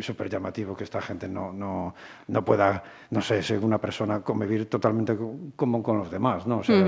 súper 0.00 0.28
llamativo 0.28 0.76
que 0.76 0.84
esta 0.84 1.00
gente 1.00 1.28
no, 1.28 1.52
no, 1.52 1.94
no, 2.28 2.44
pueda, 2.44 2.82
no 3.10 3.20
sé, 3.20 3.42
ser 3.42 3.64
una 3.64 3.78
persona 3.78 4.20
convivir 4.20 4.68
totalmente 4.68 5.16
como 5.56 5.82
con 5.82 5.98
los 5.98 6.10
demás, 6.10 6.46
¿no? 6.46 6.58
O 6.58 6.62
sea, 6.62 6.84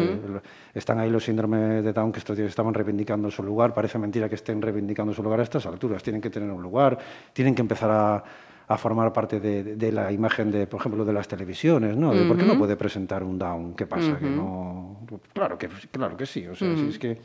están 0.75 1.01
ahí 1.01 1.11
los 1.11 1.25
síndromes 1.25 1.85
de 1.85 1.93
Down 1.93 2.13
que 2.13 2.19
estos 2.19 2.37
días 2.37 2.49
estaban 2.49 2.75
reivindicando 2.75 3.31
su 3.31 3.43
lugar, 3.43 3.75
parece 3.75 3.99
mentira 3.99 4.29
que 4.29 4.37
estén 4.37 4.63
reivindicando 4.63 5.13
su 5.13 5.23
lugar 5.23 5.41
a 5.41 5.43
estas 5.43 5.67
alturas, 5.67 6.03
tienen 6.03 6.21
que 6.21 6.31
tener 6.31 6.51
un 6.51 6.63
lugar, 6.63 6.99
tienen 7.33 7.55
que 7.55 7.63
empezar 7.63 7.91
a, 7.91 8.25
a 8.69 8.79
formar 8.79 9.13
parte 9.13 9.41
de, 9.41 9.77
de, 9.77 9.93
la 9.93 10.13
imagen 10.13 10.51
de, 10.51 10.67
por 10.67 10.81
ejemplo, 10.81 11.05
de 11.05 11.13
las 11.13 11.29
televisiones, 11.29 11.97
¿no? 11.97 12.11
¿Por 12.27 12.37
qué 12.37 12.45
no 12.45 12.59
puede 12.59 12.77
presentar 12.77 13.23
un 13.23 13.39
Down? 13.39 13.75
¿Qué 13.75 13.87
pasa? 13.87 14.19
que 14.19 14.27
no... 14.27 15.01
Claro 15.33 15.59
que, 15.59 15.69
claro 15.91 16.17
que 16.17 16.27
sí, 16.27 16.47
o 16.47 16.55
sea, 16.55 16.75
si 16.77 16.89
es 16.89 16.99
que 16.99 17.19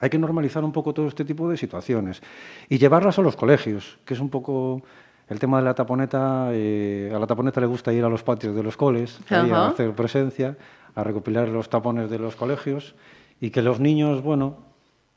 hay 0.00 0.10
que 0.10 0.18
normalizar 0.18 0.64
un 0.64 0.72
poco 0.72 0.94
todo 0.94 1.08
este 1.08 1.24
tipo 1.24 1.48
de 1.50 1.56
situaciones 1.56 2.22
y 2.68 2.78
llevarlas 2.78 3.18
a 3.18 3.22
los 3.22 3.36
colegios, 3.36 3.98
que 4.04 4.14
es 4.14 4.20
un 4.20 4.28
poco 4.28 4.82
el 5.28 5.38
tema 5.38 5.58
de 5.58 5.64
la 5.64 5.74
taponeta, 5.74 6.48
eh, 6.52 7.12
a 7.14 7.18
la 7.18 7.26
taponeta 7.26 7.60
le 7.60 7.66
gusta 7.66 7.92
ir 7.92 8.04
a 8.04 8.08
los 8.08 8.22
patios 8.22 8.54
de 8.54 8.62
los 8.62 8.76
coles, 8.76 9.20
a 9.30 9.68
hacer 9.68 9.92
presencia, 9.92 10.56
a 10.94 11.04
recopilar 11.04 11.48
los 11.48 11.68
tapones 11.68 12.10
de 12.10 12.18
los 12.18 12.34
colegios 12.34 12.94
y 13.40 13.50
que 13.50 13.62
los 13.62 13.78
niños, 13.78 14.22
bueno, 14.22 14.56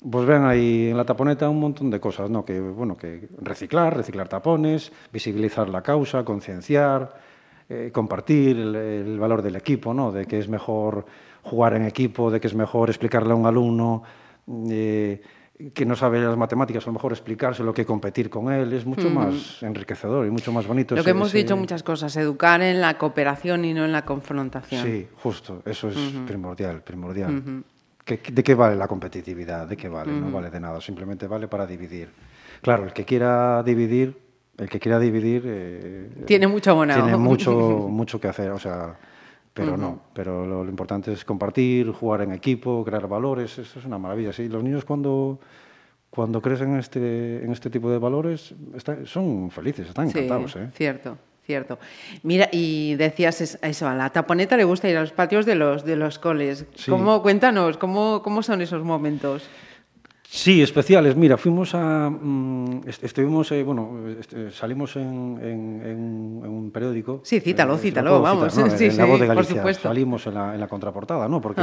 pues 0.10 0.26
vean 0.26 0.46
ahí 0.46 0.90
en 0.90 0.98
la 0.98 1.06
taponeta 1.06 1.48
un 1.50 1.60
montón 1.60 1.90
de 1.90 2.00
cosas, 2.00 2.30
¿no? 2.30 2.44
Que, 2.44 2.60
bueno, 2.60 2.98
que 2.98 3.30
reciclar, 3.40 3.96
reciclar 3.96 4.28
tapones, 4.28 4.92
visibilizar 5.14 5.70
la 5.70 5.82
causa, 5.82 6.26
concienciar, 6.26 7.14
eh, 7.70 7.92
compartir 7.94 8.58
el, 8.58 9.20
valor 9.20 9.42
del 9.42 9.56
equipo, 9.56 9.94
¿no? 9.94 10.12
De 10.12 10.26
que 10.26 10.40
es 10.40 10.50
mejor 10.50 11.06
jugar 11.44 11.76
en 11.76 11.86
equipo, 11.86 12.32
de 12.32 12.42
que 12.42 12.48
es 12.48 12.56
mejor 12.56 12.90
explicarle 12.90 13.32
a 13.32 13.36
un 13.36 13.46
alumno 13.46 14.04
eh, 14.48 15.22
que 15.74 15.86
no 15.86 15.96
sabe 15.96 16.20
las 16.20 16.36
matemáticas, 16.36 16.84
a 16.84 16.88
lo 16.88 16.94
mejor 16.94 17.12
explicárselo 17.12 17.74
que 17.74 17.86
competir 17.86 18.30
con 18.30 18.52
él. 18.52 18.74
Es 18.74 18.86
mucho 18.86 19.10
más 19.10 19.62
enriquecedor 19.62 20.26
y 20.26 20.32
mucho 20.32 20.52
más 20.52 20.66
bonito. 20.66 20.96
Lo 20.96 21.04
que 21.04 21.12
hemos 21.12 21.32
dicho 21.32 21.56
muchas 21.56 21.84
cosas, 21.84 22.16
educar 22.18 22.62
en 22.62 22.82
la 22.82 22.98
cooperación 22.98 23.66
y 23.66 23.74
no 23.74 23.86
en 23.86 23.92
la 23.92 24.04
confrontación. 24.04 24.84
Sí, 24.84 25.08
justo, 25.18 25.62
eso 25.66 25.90
es 25.90 25.98
primordial, 26.26 26.82
primordial. 26.82 27.64
¿De 28.06 28.44
qué 28.44 28.56
vale 28.56 28.76
la 28.76 28.88
competitividad? 28.88 29.68
¿De 29.68 29.78
qué 29.78 29.88
vale? 29.88 30.12
No 30.12 30.32
vale 30.32 30.50
de 30.50 30.60
nada, 30.60 30.82
simplemente 30.82 31.28
vale 31.28 31.48
para 31.48 31.68
dividir. 31.68 32.10
Claro, 32.62 32.86
el 32.86 32.94
que 32.94 33.06
quiera 33.06 33.62
dividir, 33.64 34.18
el 34.58 34.70
que 34.70 34.80
quiera 34.80 35.00
dividir... 35.00 35.44
Eh, 35.46 36.24
tiene 36.26 36.48
mucho 36.48 36.72
abonado. 36.72 37.02
Tiene 37.02 37.18
mucho, 37.18 37.52
mucho 37.90 38.20
que 38.20 38.28
hacer, 38.28 38.52
o 38.52 38.60
sea 38.60 38.98
pero 39.54 39.76
no, 39.76 40.02
pero 40.14 40.46
lo, 40.46 40.64
importante 40.66 41.12
es 41.12 41.26
compartir, 41.26 41.92
jugar 41.92 42.22
en 42.22 42.32
equipo, 42.32 42.84
crear 42.86 43.08
valores, 43.08 43.58
eso 43.58 43.80
es 43.80 43.86
una 43.86 43.98
maravilla. 43.98 44.32
Sí, 44.32 44.48
los 44.48 44.64
niños 44.64 44.86
cuando, 44.86 45.40
cuando 46.10 46.42
crecen 46.42 46.74
en 46.74 46.80
este, 46.80 47.44
en 47.44 47.52
este 47.52 47.70
tipo 47.70 47.90
de 47.92 47.98
valores 47.98 48.56
son 49.06 49.52
felices, 49.52 49.90
están 49.90 50.08
encantados. 50.08 50.56
¿eh? 50.56 50.70
Cierto, 50.74 51.18
cierto. 51.46 51.80
Mira, 52.24 52.48
y 52.52 52.96
decías 52.96 53.60
eso, 53.62 53.88
a 53.88 53.94
la 53.94 54.10
taponeta 54.10 54.56
le 54.56 54.64
gusta 54.64 54.90
ir 54.90 54.96
a 54.96 55.02
los 55.02 55.12
patios 55.12 55.46
de 55.46 55.56
los, 55.56 55.84
de 55.84 55.98
los 55.98 56.18
coles. 56.18 56.66
¿Cómo, 56.88 57.22
cuéntanos, 57.22 57.78
¿cómo, 57.78 58.22
¿cómo 58.24 58.44
son 58.44 58.62
esos 58.62 58.84
momentos? 58.84 59.50
Sí, 60.34 60.62
especiales. 60.62 61.18
Mira, 61.18 61.36
fuimos 61.36 61.76
a. 61.76 62.10
Mm, 62.10 62.84
estuvimos, 62.88 63.52
eh, 63.52 63.64
bueno, 63.64 63.98
salimos 64.54 64.96
en, 64.96 66.42
un 66.42 66.72
periódico. 66.74 67.20
Sí, 67.26 67.42
cítalo, 67.42 67.76
eh, 67.76 67.80
cítalo, 67.80 68.22
vamos. 68.22 68.54
Sí, 68.78 68.86
en, 68.86 68.96
la 68.96 69.04
voz 69.04 69.20
de 69.20 69.28
Galicia. 69.28 69.62
Por 69.62 69.74
Salimos 69.74 70.26
en 70.28 70.36
la, 70.36 70.68
contraportada, 70.70 71.28
¿no? 71.28 71.42
Porque, 71.42 71.62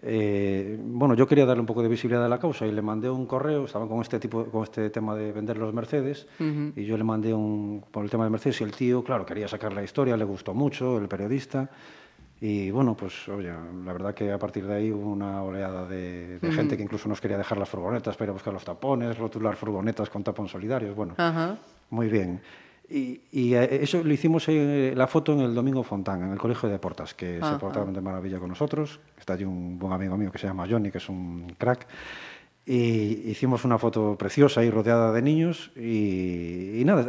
eh, 0.00 0.78
bueno, 0.80 1.14
yo 1.14 1.26
quería 1.26 1.44
darle 1.44 1.60
un 1.60 1.66
poco 1.66 1.82
de 1.82 1.88
visibilidad 1.88 2.24
a 2.24 2.28
la 2.28 2.38
causa 2.38 2.68
y 2.68 2.70
le 2.70 2.82
mandé 2.82 3.10
un 3.10 3.26
correo, 3.26 3.64
estaba 3.64 3.88
con 3.88 4.00
este 4.00 4.20
tipo, 4.20 4.44
con 4.44 4.62
este 4.62 4.90
tema 4.90 5.16
de 5.16 5.32
vender 5.32 5.58
los 5.58 5.74
Mercedes, 5.74 6.28
y 6.38 6.84
yo 6.84 6.96
le 6.96 7.02
mandé 7.02 7.34
un, 7.34 7.84
por 7.90 8.04
el 8.04 8.10
tema 8.10 8.22
de 8.22 8.30
Mercedes 8.30 8.60
y 8.60 8.64
el 8.64 8.70
tío, 8.70 9.02
claro, 9.02 9.26
quería 9.26 9.48
sacar 9.48 9.72
la 9.72 9.82
historia, 9.82 10.16
le 10.16 10.24
gustó 10.24 10.54
mucho, 10.54 10.98
el 10.98 11.08
periodista. 11.08 11.68
Y 12.40 12.70
bueno, 12.70 12.96
pues 12.96 13.28
oye, 13.28 13.52
la 13.84 13.92
verdad 13.92 14.14
que 14.14 14.30
a 14.30 14.38
partir 14.38 14.64
de 14.66 14.74
ahí 14.74 14.92
hubo 14.92 15.10
una 15.10 15.42
oleada 15.42 15.86
de, 15.86 16.38
gente 16.52 16.76
que 16.76 16.82
incluso 16.84 17.08
nos 17.08 17.20
quería 17.20 17.36
dejar 17.36 17.58
las 17.58 17.68
furgonetas 17.68 18.16
para 18.16 18.26
ir 18.26 18.30
a 18.30 18.32
buscar 18.34 18.52
los 18.52 18.64
tapones, 18.64 19.18
rotular 19.18 19.56
furgonetas 19.56 20.08
con 20.08 20.22
tapón 20.22 20.48
solidarios. 20.48 20.94
Bueno, 20.94 21.14
muy 21.90 22.08
bien. 22.08 22.40
Y, 22.90 23.20
y, 23.32 23.54
eh, 23.54 23.82
eso 23.82 24.02
lo 24.02 24.12
hicimos 24.12 24.48
eh, 24.48 24.94
la 24.96 25.06
foto 25.06 25.34
en 25.34 25.40
el 25.40 25.54
Domingo 25.54 25.82
Fontán, 25.82 26.22
en 26.22 26.32
el 26.32 26.38
Colegio 26.38 26.70
de 26.70 26.78
Portas, 26.78 27.12
que 27.12 27.38
se 27.42 27.58
portaron 27.58 27.92
de 27.92 28.00
maravilla 28.00 28.38
con 28.38 28.48
nosotros. 28.48 29.00
Está 29.18 29.34
allí 29.34 29.44
un 29.44 29.78
buen 29.78 29.92
amigo 29.92 30.16
mío 30.16 30.32
que 30.32 30.38
se 30.38 30.46
llama 30.46 30.66
Johnny, 30.68 30.90
que 30.90 30.98
es 30.98 31.08
un 31.08 31.54
crack. 31.58 31.86
Y 32.64 33.30
hicimos 33.30 33.64
una 33.64 33.78
foto 33.78 34.16
preciosa 34.16 34.62
y 34.62 34.70
rodeada 34.70 35.12
de 35.12 35.22
niños. 35.22 35.70
Y, 35.76 36.82
nada, 36.84 37.06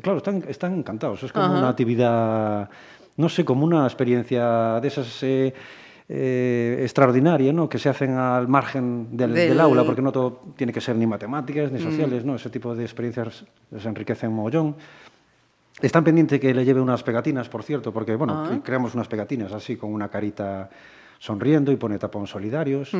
claro, 0.00 0.18
están, 0.18 0.44
están 0.48 0.78
encantados. 0.78 1.22
Es 1.24 1.32
como 1.32 1.46
una 1.46 1.70
actividad 1.70 2.68
no 3.16 3.28
sé, 3.28 3.44
como 3.44 3.64
una 3.64 3.84
experiencia 3.84 4.80
de 4.80 4.88
esas 4.88 5.22
eh, 5.22 5.54
eh, 6.08 6.78
extraordinaria, 6.82 7.52
¿no? 7.52 7.68
que 7.68 7.78
se 7.78 7.88
hacen 7.88 8.12
al 8.12 8.48
margen 8.48 9.16
del, 9.16 9.58
aula, 9.58 9.84
porque 9.84 10.02
no 10.02 10.12
todo 10.12 10.42
tiene 10.56 10.72
que 10.72 10.80
ser 10.80 10.96
ni 10.96 11.06
matemáticas 11.06 11.72
ni 11.72 11.78
mm. 11.78 11.82
sociales, 11.82 12.24
¿no? 12.24 12.36
ese 12.36 12.50
tipo 12.50 12.74
de 12.74 12.84
experiencias 12.84 13.44
se 13.76 13.88
enriquecen 13.88 14.32
mogollón. 14.32 14.76
Están 15.80 16.04
pendientes 16.04 16.40
que 16.40 16.54
le 16.54 16.64
lleve 16.64 16.80
unas 16.80 17.02
pegatinas, 17.02 17.48
por 17.48 17.62
cierto, 17.62 17.92
porque 17.92 18.14
bueno, 18.16 18.44
ah. 18.46 18.60
creamos 18.62 18.94
unas 18.94 19.08
pegatinas 19.08 19.52
así 19.52 19.76
con 19.76 19.92
una 19.92 20.08
carita 20.08 20.70
sonriendo 21.18 21.70
y 21.70 21.76
pone 21.76 21.98
tapón 21.98 22.26
solidarios. 22.26 22.92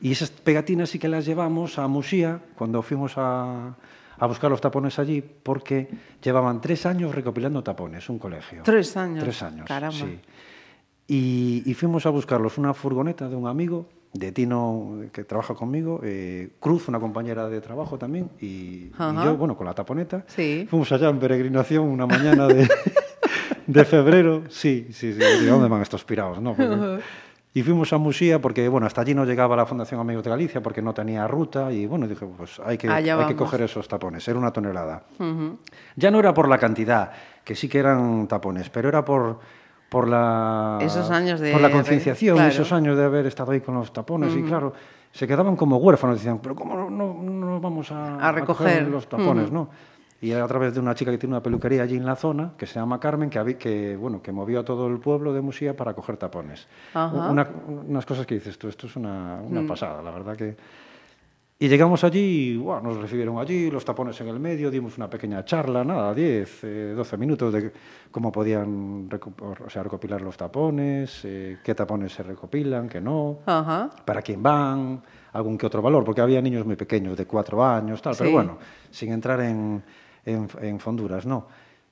Y 0.00 0.12
esas 0.12 0.30
pegatinas 0.30 0.90
sí 0.90 0.98
que 0.98 1.08
las 1.08 1.24
llevamos 1.24 1.78
a 1.78 1.88
Musía 1.88 2.40
cuando 2.56 2.82
fuimos 2.82 3.14
a, 3.16 3.74
a 4.18 4.26
buscar 4.26 4.50
los 4.50 4.60
tapones 4.60 4.98
allí 4.98 5.20
porque 5.20 5.88
llevaban 6.22 6.60
tres 6.60 6.86
años 6.86 7.14
recopilando 7.14 7.62
tapones, 7.62 8.08
un 8.08 8.18
colegio. 8.18 8.62
Tres 8.64 8.96
años. 8.96 9.24
Tres 9.24 9.42
años. 9.42 9.66
Caramba. 9.66 9.96
Sí. 9.96 10.20
Y, 11.08 11.74
fuimos 11.74 12.04
a 12.06 12.10
buscarlos 12.10 12.58
una 12.58 12.74
furgoneta 12.74 13.28
de 13.28 13.36
un 13.36 13.46
amigo, 13.46 13.88
de 14.12 14.32
Tino, 14.32 15.02
que 15.12 15.24
trabaja 15.24 15.54
conmigo, 15.54 16.00
eh, 16.02 16.50
Cruz, 16.58 16.88
una 16.88 16.98
compañera 16.98 17.48
de 17.48 17.60
trabajo 17.60 17.98
también, 17.98 18.30
y, 18.40 18.90
yo, 18.90 19.36
bueno, 19.36 19.56
con 19.56 19.66
la 19.66 19.74
taponeta. 19.74 20.24
Sí. 20.26 20.66
Fuimos 20.68 20.90
allá 20.90 21.08
en 21.08 21.18
peregrinación 21.18 21.84
una 21.84 22.06
mañana 22.06 22.48
de, 22.48 22.68
de 23.66 23.84
febrero. 23.84 24.44
Sí, 24.48 24.88
sí, 24.90 25.12
sí. 25.12 25.18
¿De 25.18 25.46
dónde 25.46 25.68
van 25.68 25.82
estos 25.82 26.04
pirados? 26.04 26.40
No, 26.40 26.56
y 27.56 27.62
fuimos 27.62 27.90
a 27.94 27.96
Musía 27.96 28.38
porque, 28.38 28.68
bueno, 28.68 28.86
hasta 28.86 29.00
allí 29.00 29.14
no 29.14 29.24
llegaba 29.24 29.56
la 29.56 29.64
Fundación 29.64 29.98
Amigos 29.98 30.22
de 30.22 30.28
Galicia 30.28 30.62
porque 30.62 30.82
no 30.82 30.92
tenía 30.92 31.26
ruta 31.26 31.72
y, 31.72 31.86
bueno, 31.86 32.06
dije, 32.06 32.26
pues 32.36 32.60
hay 32.62 32.76
que, 32.76 32.86
hay 32.86 33.26
que 33.28 33.34
coger 33.34 33.62
esos 33.62 33.88
tapones, 33.88 34.28
era 34.28 34.38
una 34.38 34.52
tonelada. 34.52 35.04
Ya 35.96 36.10
no 36.10 36.18
era 36.18 36.34
por 36.34 36.50
la 36.50 36.58
cantidad, 36.58 37.10
que 37.42 37.54
sí 37.54 37.66
que 37.66 37.78
eran 37.78 38.28
tapones, 38.28 38.68
pero 38.68 38.90
era 38.90 39.02
por, 39.02 39.38
por 39.88 40.06
la, 40.06 40.76
esos 40.82 41.10
años 41.10 41.40
de, 41.40 41.52
por 41.52 41.62
la 41.62 41.70
concienciación, 41.70 42.38
esos 42.42 42.70
años 42.72 42.94
de 42.94 43.04
haber 43.06 43.24
estado 43.24 43.52
ahí 43.52 43.62
con 43.62 43.76
los 43.76 43.90
tapones 43.90 44.36
y, 44.36 44.42
claro, 44.42 44.74
se 45.10 45.26
quedaban 45.26 45.56
como 45.56 45.78
huérfanos, 45.78 46.18
decían, 46.18 46.40
pero 46.42 46.54
¿cómo 46.54 46.90
no, 46.90 46.90
no, 46.90 47.58
vamos 47.58 47.90
a, 47.90 48.32
recoger 48.32 48.86
los 48.86 49.08
tapones, 49.08 49.50
no? 49.50 49.70
Y 50.20 50.32
a 50.32 50.46
través 50.46 50.74
de 50.74 50.80
una 50.80 50.94
chica 50.94 51.10
que 51.10 51.18
tiene 51.18 51.34
una 51.34 51.42
peluquería 51.42 51.82
allí 51.82 51.96
en 51.96 52.06
la 52.06 52.16
zona, 52.16 52.52
que 52.56 52.66
se 52.66 52.74
llama 52.78 52.98
Carmen, 52.98 53.28
que, 53.28 53.56
que, 53.56 53.96
bueno, 53.96 54.22
que 54.22 54.32
movió 54.32 54.60
a 54.60 54.64
todo 54.64 54.86
el 54.86 54.98
pueblo 54.98 55.32
de 55.32 55.40
Musía 55.40 55.76
para 55.76 55.94
coger 55.94 56.16
tapones. 56.16 56.66
unas 56.94 58.06
cosas 58.06 58.26
que 58.26 58.36
dices 58.36 58.58
tú, 58.58 58.68
esto 58.68 58.86
es 58.86 58.96
una, 58.96 59.40
una 59.42 59.62
mm. 59.62 59.66
pasada, 59.66 60.02
la 60.02 60.10
verdad 60.10 60.36
que... 60.36 60.56
Y 61.58 61.68
llegamos 61.68 62.04
allí, 62.04 62.52
y, 62.52 62.58
nos 62.58 62.98
recibieron 62.98 63.38
allí, 63.38 63.70
los 63.70 63.82
tapones 63.82 64.20
en 64.20 64.28
el 64.28 64.38
medio, 64.38 64.70
dimos 64.70 64.98
una 64.98 65.08
pequeña 65.08 65.42
charla, 65.42 65.84
nada, 65.84 66.12
10, 66.12 66.94
12 66.94 67.14
eh, 67.14 67.18
minutos 67.18 67.50
de 67.50 67.72
cómo 68.10 68.30
podían 68.30 69.08
o 69.40 69.70
sea, 69.70 69.82
recopilar 69.82 70.20
los 70.20 70.36
tapones, 70.36 71.24
eh, 71.24 71.56
qué 71.64 71.74
tapones 71.74 72.12
se 72.12 72.22
recopilan, 72.22 72.90
qué 72.90 73.00
no, 73.00 73.38
para 73.46 74.20
quién 74.20 74.42
van, 74.42 75.02
algún 75.32 75.56
que 75.56 75.64
otro 75.64 75.80
valor, 75.80 76.04
porque 76.04 76.20
había 76.20 76.42
niños 76.42 76.66
muy 76.66 76.76
pequeños, 76.76 77.16
de 77.16 77.24
cuatro 77.24 77.64
años, 77.64 78.02
tal, 78.02 78.14
pero 78.18 78.32
bueno, 78.32 78.58
sin 78.90 79.12
entrar 79.12 79.40
en, 79.40 79.82
en, 80.26 80.48
en 80.60 80.78
Fonduras, 80.80 81.24
¿no? 81.24 81.46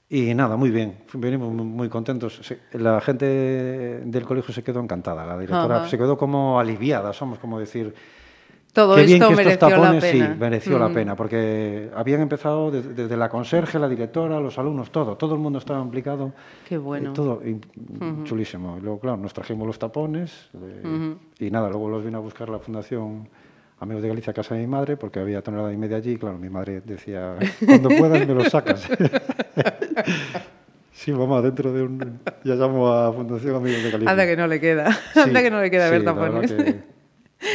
Y 0.09 0.35
nada, 0.35 0.57
muy 0.57 0.71
bien, 0.71 0.99
venimos 1.15 1.53
muy 1.53 1.89
contentos. 1.89 2.55
La 2.73 3.01
gente 3.01 3.27
del 4.05 4.25
colegio 4.25 4.53
se 4.53 4.63
quedó 4.63 4.81
encantada, 4.81 5.25
la 5.25 5.39
directora 5.39 5.89
se 5.89 5.97
quedó 5.97 6.19
como 6.19 6.61
aliviada, 6.61 7.13
somos 7.13 7.39
como 7.39 7.59
decir... 7.59 7.95
Todo 8.73 8.97
qué 8.97 9.05
bien 9.05 9.23
esto 9.23 9.31
estos 9.31 9.45
mereció 9.45 9.69
tapones, 9.69 9.95
la 9.95 10.01
pena. 10.01 10.27
sí, 10.33 10.41
mereció 10.41 10.79
la 10.81 10.89
mm. 10.89 10.95
pena, 10.95 11.17
porque 11.17 11.91
habían 11.95 12.23
empezado 12.23 12.73
desde, 12.73 13.17
la 13.17 13.29
conserje, 13.29 13.79
la 13.79 13.89
directora, 13.89 14.41
los 14.41 14.59
alumnos, 14.59 14.91
todo, 14.91 15.17
todo 15.17 15.35
el 15.35 15.41
mundo 15.41 15.61
estaba 15.61 15.81
implicado. 15.81 16.33
Qué 16.69 16.77
bueno. 16.77 17.13
todo 17.13 17.41
chulísimo. 18.25 18.77
Y 18.79 18.81
luego, 18.83 18.99
claro, 18.99 19.17
nos 19.17 19.33
trajimos 19.33 19.65
los 19.65 19.79
tapones 19.79 20.51
eh, 20.61 21.15
y 21.39 21.51
nada, 21.53 21.69
luego 21.69 21.89
los 21.89 22.05
vino 22.05 22.19
a 22.19 22.21
buscar 22.21 22.49
la 22.49 22.59
fundación 22.59 23.29
amigos 23.81 24.03
de 24.03 24.09
Galicia 24.09 24.31
a 24.31 24.35
casa 24.35 24.55
de 24.55 24.61
mi 24.61 24.67
madre, 24.67 24.97
porque 24.97 25.21
había 25.21 25.43
tonelada 25.43 25.73
y 25.73 25.77
media 25.77 25.97
allí, 25.97 26.13
y 26.13 26.17
claro, 26.17 26.39
mi 26.39 26.49
madre 26.49 26.81
decía, 26.85 27.37
cuando 27.65 27.89
puedas 27.91 28.27
me 28.27 28.35
los 28.35 28.49
sacas. 28.49 28.89
sí, 30.93 31.13
mamá, 31.13 31.43
dentro 31.43 31.73
de 31.73 31.83
un... 31.83 32.21
Ya 32.45 32.55
llamo 32.55 32.89
a 32.93 33.13
Fundación 33.13 33.57
Amigos 33.57 33.83
de 33.83 33.91
Galicia. 33.91 34.11
Anda 34.11 34.27
que 34.27 34.37
no 34.37 34.47
le 34.47 34.61
queda, 34.61 34.99
anda 35.15 35.43
que 35.43 35.51
no 35.51 35.61
le 35.61 35.71
queda 35.71 35.91
ver 35.91 36.05
tapones. 36.05 36.55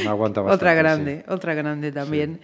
No 0.03 0.09
aguanta 0.09 0.41
bastante, 0.41 0.55
otra 0.55 0.73
grande, 0.73 1.25
otra 1.27 1.53
grande 1.53 1.91
también. 1.91 2.41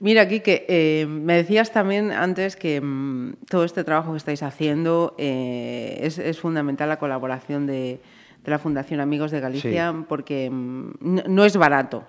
Mira, 0.00 0.22
aquí 0.22 0.40
que 0.40 0.64
eh, 0.68 1.06
me 1.08 1.34
decías 1.34 1.72
también 1.72 2.12
antes 2.12 2.54
que 2.54 2.80
mm, 2.80 3.34
todo 3.48 3.64
este 3.64 3.82
trabajo 3.82 4.12
que 4.12 4.18
estáis 4.18 4.44
haciendo 4.44 5.16
eh, 5.18 5.98
es, 6.02 6.18
es, 6.18 6.38
fundamental 6.38 6.88
la 6.88 7.00
colaboración 7.00 7.66
de, 7.66 8.00
de, 8.44 8.50
la 8.50 8.60
Fundación 8.60 9.00
Amigos 9.00 9.32
de 9.32 9.40
Galicia 9.40 9.92
porque 10.08 10.50
mm, 10.50 11.22
no 11.26 11.44
es 11.44 11.56
barato 11.56 12.04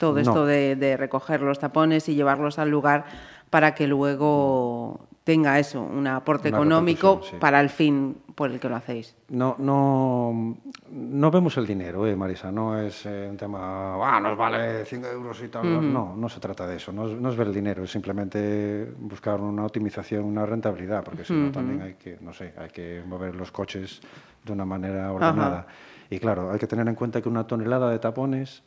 todo 0.00 0.18
esto 0.18 0.46
de, 0.46 0.96
recoger 0.96 1.42
los 1.42 1.58
tapones 1.58 2.08
y 2.08 2.14
llevarlos 2.14 2.58
al 2.58 2.70
lugar 2.70 3.04
para 3.50 3.74
que 3.74 3.86
luego 3.86 5.06
tenga 5.24 5.58
eso, 5.58 5.82
un 5.82 6.06
aporte 6.06 6.48
Una 6.48 6.56
económico 6.56 7.20
sí. 7.22 7.36
para 7.38 7.60
el 7.60 7.68
fin 7.68 8.16
por 8.34 8.50
el 8.50 8.58
que 8.58 8.70
lo 8.70 8.76
hacéis. 8.76 9.14
No, 9.28 9.56
no, 9.58 10.56
no 10.90 11.30
vemos 11.30 11.58
el 11.58 11.66
dinero, 11.66 12.06
eh, 12.06 12.16
Marisa. 12.16 12.50
No 12.50 12.80
es 12.80 13.04
eh, 13.04 13.28
un 13.30 13.36
tema, 13.36 13.94
ah, 14.02 14.18
nos 14.20 14.38
vale 14.38 14.86
100 14.86 15.04
euros 15.04 15.42
y 15.42 15.48
tal. 15.48 15.92
No, 15.92 16.16
no 16.16 16.28
se 16.30 16.40
trata 16.40 16.66
de 16.66 16.76
eso. 16.76 16.90
No 16.92 17.06
es, 17.06 17.20
no 17.20 17.28
es 17.28 17.36
ver 17.36 17.48
el 17.48 17.54
dinero, 17.54 17.84
es 17.84 17.90
simplemente 17.90 18.90
buscar 18.98 19.38
una 19.42 19.66
optimización, 19.66 20.24
una 20.24 20.46
rentabilidad, 20.46 21.04
porque 21.04 21.24
si 21.24 21.34
no 21.34 21.52
también 21.52 21.82
hay 21.82 21.94
que, 21.94 22.16
no 22.22 22.32
sé, 22.32 22.54
hay 22.56 22.70
que 22.70 23.02
mover 23.06 23.34
los 23.34 23.52
coches 23.52 24.00
de 24.42 24.52
una 24.52 24.64
manera 24.64 25.12
ordenada. 25.12 25.66
Y 26.08 26.18
claro, 26.18 26.50
hay 26.50 26.58
que 26.58 26.66
tener 26.66 26.88
en 26.88 26.94
cuenta 26.94 27.20
que 27.20 27.28
una 27.28 27.46
tonelada 27.46 27.90
de 27.90 27.98
tapones 27.98 28.62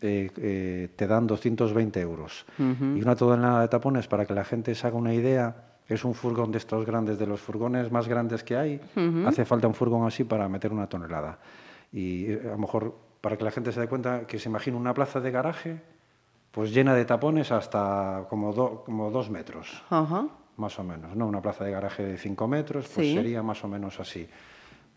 eh, 0.00 0.30
eh, 0.36 0.88
te 0.96 1.06
dan 1.06 1.26
220 1.26 2.00
euros. 2.00 2.46
Y 2.58 3.00
una 3.02 3.16
tonelada 3.16 3.62
de 3.62 3.68
tapones, 3.68 4.06
para 4.08 4.26
que 4.26 4.34
la 4.34 4.44
gente 4.44 4.74
se 4.74 4.86
haga 4.86 4.96
una 4.96 5.14
idea, 5.14 5.64
es 5.88 6.04
un 6.04 6.14
furgón 6.14 6.50
de 6.52 6.58
estos 6.58 6.84
grandes, 6.84 7.18
de 7.18 7.26
los 7.26 7.40
furgones 7.40 7.90
más 7.92 8.08
grandes 8.08 8.42
que 8.44 8.56
hay. 8.56 8.80
Hace 9.26 9.44
falta 9.44 9.66
un 9.68 9.74
furgón 9.74 10.06
así 10.06 10.24
para 10.24 10.48
meter 10.48 10.72
una 10.72 10.86
tonelada. 10.88 11.38
Y 11.92 12.26
eh, 12.32 12.42
a 12.46 12.48
lo 12.50 12.58
mejor, 12.58 12.94
para 13.20 13.36
que 13.36 13.44
la 13.44 13.50
gente 13.50 13.72
se 13.72 13.80
dé 13.80 13.88
cuenta, 13.88 14.26
que 14.26 14.38
se 14.38 14.48
imagine 14.48 14.76
una 14.76 14.92
plaza 14.94 15.20
de 15.20 15.30
garaje, 15.30 15.80
pues 16.50 16.72
llena 16.72 16.94
de 16.94 17.04
tapones 17.04 17.52
hasta 17.52 18.26
como, 18.28 18.52
do- 18.52 18.82
como 18.84 19.10
dos 19.10 19.30
metros, 19.30 19.82
Ajá. 19.90 20.26
más 20.56 20.78
o 20.78 20.84
menos. 20.84 21.14
¿no? 21.14 21.26
Una 21.26 21.40
plaza 21.40 21.64
de 21.64 21.70
garaje 21.70 22.02
de 22.04 22.18
cinco 22.18 22.48
metros, 22.48 22.88
pues 22.94 23.06
Sí. 23.08 23.14
sería 23.14 23.42
más 23.42 23.62
o 23.64 23.68
menos 23.68 24.00
así. 24.00 24.26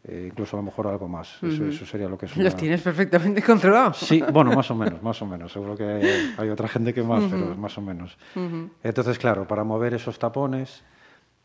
Eh, 0.03 0.27
incluso 0.31 0.55
a 0.55 0.59
lo 0.59 0.63
mejor 0.63 0.87
algo 0.87 1.07
más. 1.07 1.43
eso, 1.43 1.65
eso 1.65 1.85
sería 1.85 2.07
lo 2.07 2.17
que 2.17 2.25
es 2.25 2.37
Los 2.37 2.55
tienes 2.55 2.81
perfectamente 2.81 3.41
controlados. 3.41 3.97
Sí, 3.97 4.23
bueno, 4.31 4.51
más 4.53 4.71
o 4.71 4.75
menos, 4.75 5.03
más 5.03 5.21
o 5.21 5.25
menos. 5.25 5.51
Seguro 5.51 5.75
que 5.75 5.83
hay, 5.83 6.35
hay 6.37 6.49
otra 6.49 6.67
gente 6.67 6.93
que 6.93 7.03
más, 7.03 7.23
pero 7.29 7.55
más 7.55 7.77
o 7.77 7.81
menos. 7.81 8.17
Entonces, 8.83 9.19
claro, 9.19 9.45
para 9.47 9.63
mover 9.63 9.93
esos 9.93 10.17
tapones 10.17 10.83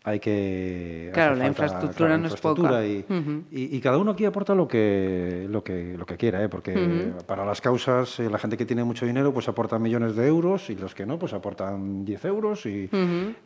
hay 0.06 0.20
que... 0.20 1.10
Claro, 1.14 1.34
la 1.34 1.46
infraestructura 1.46 2.18
no 2.18 2.26
es 2.28 2.36
poca. 2.36 2.84
Y, 2.84 3.04
y- 3.50 3.76
y 3.76 3.80
cada 3.80 3.96
uno 3.96 4.10
aquí 4.10 4.26
aporta 4.26 4.54
lo 4.54 4.68
que, 4.68 5.46
lo 5.48 5.64
que, 5.64 5.96
lo 5.96 6.04
que 6.04 6.16
quiera, 6.18 6.42
¿eh? 6.44 6.48
porque 6.50 7.12
para 7.26 7.44
las 7.46 7.62
causas 7.62 8.20
eh, 8.20 8.28
la 8.28 8.38
gente 8.38 8.58
que 8.58 8.66
tiene 8.66 8.84
mucho 8.84 9.06
dinero 9.06 9.32
pues 9.32 9.48
aporta 9.48 9.78
millones 9.78 10.14
de 10.14 10.26
euros 10.26 10.68
y 10.68 10.76
los 10.76 10.94
que 10.94 11.06
no 11.06 11.18
pues 11.18 11.32
aportan 11.32 12.04
10 12.04 12.24
euros 12.26 12.66
y 12.66 12.90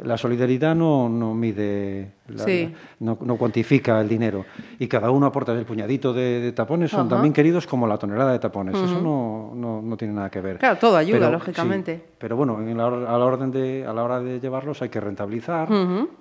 la 0.00 0.18
solidaridad 0.18 0.74
no, 0.74 1.08
no 1.08 1.32
mide, 1.32 2.10
la- 2.26 2.44
Sí. 2.44 2.74
no, 3.00 3.16
no 3.20 3.36
cuantifica 3.36 4.00
el 4.00 4.08
dinero 4.08 4.44
y 4.80 4.88
cada 4.88 5.10
uno 5.12 5.26
aporta 5.26 5.52
el 5.52 5.64
puñadito 5.64 6.12
de, 6.12 6.40
de 6.40 6.52
tapones, 6.52 6.90
son 6.90 7.08
también 7.08 7.32
queridos 7.32 7.68
como 7.68 7.86
la 7.86 7.98
tonelada 7.98 8.32
de 8.32 8.38
tapones, 8.40 8.74
eso 8.74 9.00
no, 9.00 9.52
no, 9.54 9.80
no 9.80 9.96
tiene 9.96 10.14
nada 10.14 10.28
que 10.30 10.40
ver. 10.40 10.58
Claro, 10.58 10.76
todo 10.78 10.96
ayuda, 10.96 11.18
Pero, 11.20 11.30
lógicamente. 11.32 11.96
sí, 11.96 12.02
pero 12.18 12.36
bueno, 12.36 12.60
en 12.60 12.76
la, 12.76 12.86
or- 12.86 13.06
a, 13.06 13.16
la 13.16 13.24
orden 13.24 13.52
de, 13.52 13.86
a 13.86 13.92
la 13.92 14.02
hora 14.02 14.18
de 14.20 14.40
llevarlos 14.40 14.82
hay 14.82 14.88
que 14.88 15.00
rentabilizar 15.00 15.68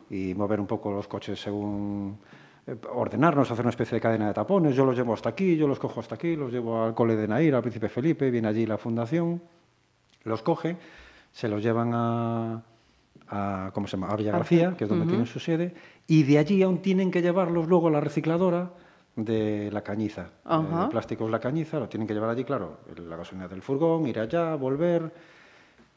y 0.10 0.27
mover 0.36 0.60
un 0.60 0.68
poco 0.68 0.92
los 0.92 1.08
coches 1.08 1.40
según 1.40 2.18
eh, 2.66 2.76
ordenarnos, 2.94 3.50
hacer 3.50 3.64
una 3.64 3.70
especie 3.70 3.96
de 3.96 4.02
cadena 4.02 4.28
de 4.28 4.34
tapones. 4.34 4.76
Yo 4.76 4.86
los 4.86 4.96
llevo 4.96 5.14
hasta 5.14 5.30
aquí, 5.30 5.56
yo 5.56 5.68
los 5.68 5.80
cojo 5.80 6.00
hasta 6.00 6.16
aquí, 6.16 6.36
los 6.36 6.52
llevo 6.52 6.84
al 6.84 6.94
cole 6.94 7.16
de 7.16 7.28
Nair, 7.28 7.56
al 7.56 7.62
Príncipe 7.62 7.90
Felipe, 7.90 8.30
viene 8.30 8.48
allí 8.48 8.66
la 8.66 8.78
fundación, 8.78 9.42
los 10.24 10.42
coge, 10.42 10.78
se 11.32 11.48
los 11.48 11.64
llevan 11.64 11.92
a, 11.94 12.62
a 13.30 13.72
¿cómo 13.74 13.88
se 13.88 13.98
llama? 13.98 14.10
A 14.10 14.16
Villa 14.16 14.32
García, 14.32 14.76
que 14.78 14.84
es 14.84 14.90
donde 14.90 15.06
tienen 15.06 15.26
su 15.26 15.40
sede, 15.40 15.74
y 16.08 16.24
de 16.24 16.40
allí 16.40 16.62
aún 16.64 16.82
tienen 16.82 17.12
que 17.12 17.22
llevarlos 17.22 17.68
luego 17.68 17.88
a 17.88 17.92
la 17.92 18.02
recicladora 18.02 18.72
de 19.16 19.70
la 19.72 19.82
cañiza. 19.82 20.30
Ajá. 20.46 20.86
Eh, 20.86 20.90
plásticos 20.92 21.32
la 21.32 21.40
cañiza, 21.40 21.80
lo 21.80 21.88
tienen 21.90 22.08
que 22.08 22.14
llevar 22.14 22.30
allí, 22.30 22.44
claro, 22.44 22.78
la 22.96 23.16
gasolina 23.16 23.48
del 23.48 23.62
furgón, 23.62 24.08
ir 24.08 24.20
allá, 24.20 24.56
volver. 24.56 25.12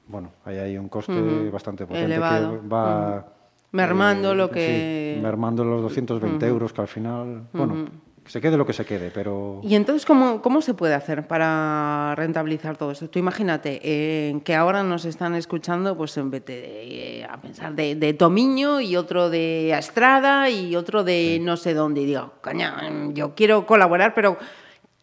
Bueno, 0.06 0.32
ahí 0.44 0.56
hay 0.56 0.78
un 0.78 0.88
coste 0.88 1.50
bastante 1.50 1.86
potente 1.86 2.06
Elevado. 2.06 2.60
que 2.60 2.66
va... 2.66 3.26
Mermando 3.72 4.34
lo 4.34 4.48
sí, 4.48 4.54
que- 4.54 5.18
mermando 5.22 5.64
los 5.64 5.82
220 5.82 6.46
euros 6.46 6.72
que 6.72 6.80
al 6.80 6.88
final... 6.88 7.44
Bueno, 7.52 7.86
que 8.24 8.30
se 8.30 8.40
quede 8.40 8.56
lo 8.58 8.66
que 8.66 8.74
se 8.74 8.84
quede, 8.84 9.10
pero... 9.14 9.60
Y 9.62 9.74
entonces, 9.74 10.04
¿cómo, 10.04 10.42
¿cómo 10.42 10.60
se 10.60 10.74
puede 10.74 10.94
hacer 10.94 11.26
para 11.26 12.14
rentabilizar 12.16 12.76
todo 12.76 12.90
esto? 12.90 13.08
Tú 13.08 13.18
imagínate 13.18 13.80
eh, 13.82 14.38
que 14.44 14.54
ahora 14.54 14.82
nos 14.82 15.06
están 15.06 15.34
escuchando, 15.34 15.96
pues 15.96 16.16
en 16.18 16.30
vez 16.30 16.44
de 16.44 17.20
eh, 17.20 17.24
a 17.24 17.40
pensar 17.40 17.74
de, 17.74 17.94
de 17.94 18.12
Tomiño 18.12 18.80
y 18.82 18.96
otro 18.96 19.30
de 19.30 19.72
Astrada 19.74 20.50
y 20.50 20.76
otro 20.76 21.02
de 21.02 21.38
no 21.40 21.56
sé 21.56 21.72
dónde. 21.72 22.02
Y 22.02 22.06
digo, 22.06 22.34
coña, 22.42 22.76
mm, 22.90 23.14
yo 23.14 23.34
quiero 23.34 23.64
colaborar, 23.64 24.12
pero 24.14 24.36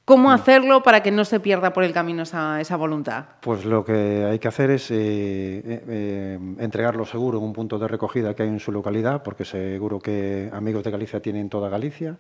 ¿cómo 0.08 0.32
hacerlo 0.32 0.84
para 0.84 1.04
que 1.04 1.12
no 1.12 1.26
se 1.26 1.42
pierda 1.42 1.74
por 1.74 1.84
el 1.84 1.92
camino 1.92 2.24
esa, 2.24 2.62
esa 2.62 2.78
voluntad? 2.78 3.26
Pues 3.42 3.66
lo 3.66 3.84
que 3.84 4.24
hay 4.24 4.40
que 4.40 4.48
hacer 4.48 4.72
es 4.72 4.90
eh, 4.90 4.96
eh, 4.96 5.84
eh, 5.86 6.40
entregarlo 6.60 7.06
seguro 7.06 7.40
en 7.40 7.44
un 7.44 7.52
punto 7.52 7.78
de 7.78 7.90
recogida 7.90 8.34
que 8.34 8.44
hay 8.44 8.50
en 8.50 8.62
su 8.62 8.72
localidad, 8.72 9.22
porque 9.22 9.44
seguro 9.44 10.00
que 10.00 10.50
Amigos 10.54 10.86
de 10.86 10.92
Galicia 10.92 11.20
tienen 11.20 11.50
toda 11.50 11.68
Galicia. 11.68 12.16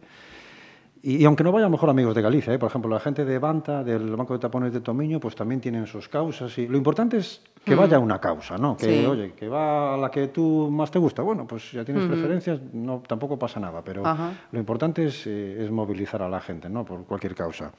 Y, 1.03 1.17
y 1.17 1.25
aunque 1.25 1.43
no 1.43 1.51
vayan 1.51 1.71
mejor 1.71 1.89
amigos 1.89 2.15
de 2.15 2.21
Galicia, 2.21 2.53
¿eh? 2.53 2.59
por 2.59 2.69
ejemplo, 2.69 2.89
la 2.89 2.99
gente 2.99 3.23
de 3.25 3.39
Banta, 3.39 3.83
del 3.83 4.15
Banco 4.15 4.33
de 4.33 4.39
Tapones 4.39 4.73
de 4.73 4.81
Tomiño, 4.81 5.19
pues 5.19 5.35
también 5.35 5.61
tienen 5.61 5.85
sus 5.85 6.09
causas. 6.09 6.57
Y 6.57 6.67
lo 6.67 6.77
importante 6.77 7.17
es 7.17 7.41
que 7.63 7.75
vaya 7.75 7.97
a 7.97 7.99
una 7.99 8.19
causa, 8.19 8.57
¿no? 8.57 8.75
Que, 8.77 9.01
Sí. 9.01 9.05
oye, 9.05 9.33
que 9.33 9.47
va 9.47 9.93
a 9.93 9.97
la 9.97 10.09
que 10.09 10.27
tú 10.27 10.69
más 10.71 10.89
te 10.89 10.99
gusta. 10.99 11.21
Bueno, 11.21 11.45
pues 11.45 11.71
ya 11.71 11.83
tienes 11.85 12.05
preferencias, 12.07 12.59
no, 12.73 13.03
tampoco 13.07 13.37
pasa 13.37 13.59
nada. 13.59 13.81
Pero 13.83 14.05
Ajá. 14.05 14.31
lo 14.51 14.59
importante 14.59 15.05
es, 15.05 15.27
eh, 15.27 15.63
es 15.63 15.69
movilizar 15.71 16.21
a 16.21 16.29
la 16.29 16.39
gente, 16.39 16.69
¿no? 16.69 16.83
Por 16.85 17.03
cualquier 17.05 17.35
causa 17.35 17.71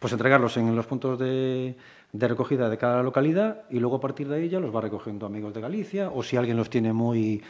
pues 0.00 0.12
entregarlos 0.12 0.56
en 0.56 0.76
los 0.76 0.86
puntos 0.86 1.18
de, 1.18 1.76
de 2.12 2.28
recogida 2.28 2.68
de 2.70 2.78
cada 2.78 3.02
localidad 3.02 3.62
y 3.68 3.80
luego 3.80 3.96
a 3.96 4.00
partir 4.00 4.28
de 4.28 4.36
ahí 4.36 4.48
ya 4.48 4.60
los 4.60 4.72
va 4.74 4.80
recogiendo 4.80 5.26
amigos 5.26 5.52
de 5.52 5.60
Galicia 5.60 6.10
o 6.14 6.22
si 6.22 6.36
alguien 6.36 6.56
los 6.56 6.70
tiene 6.70 6.92
muy, 6.92 7.42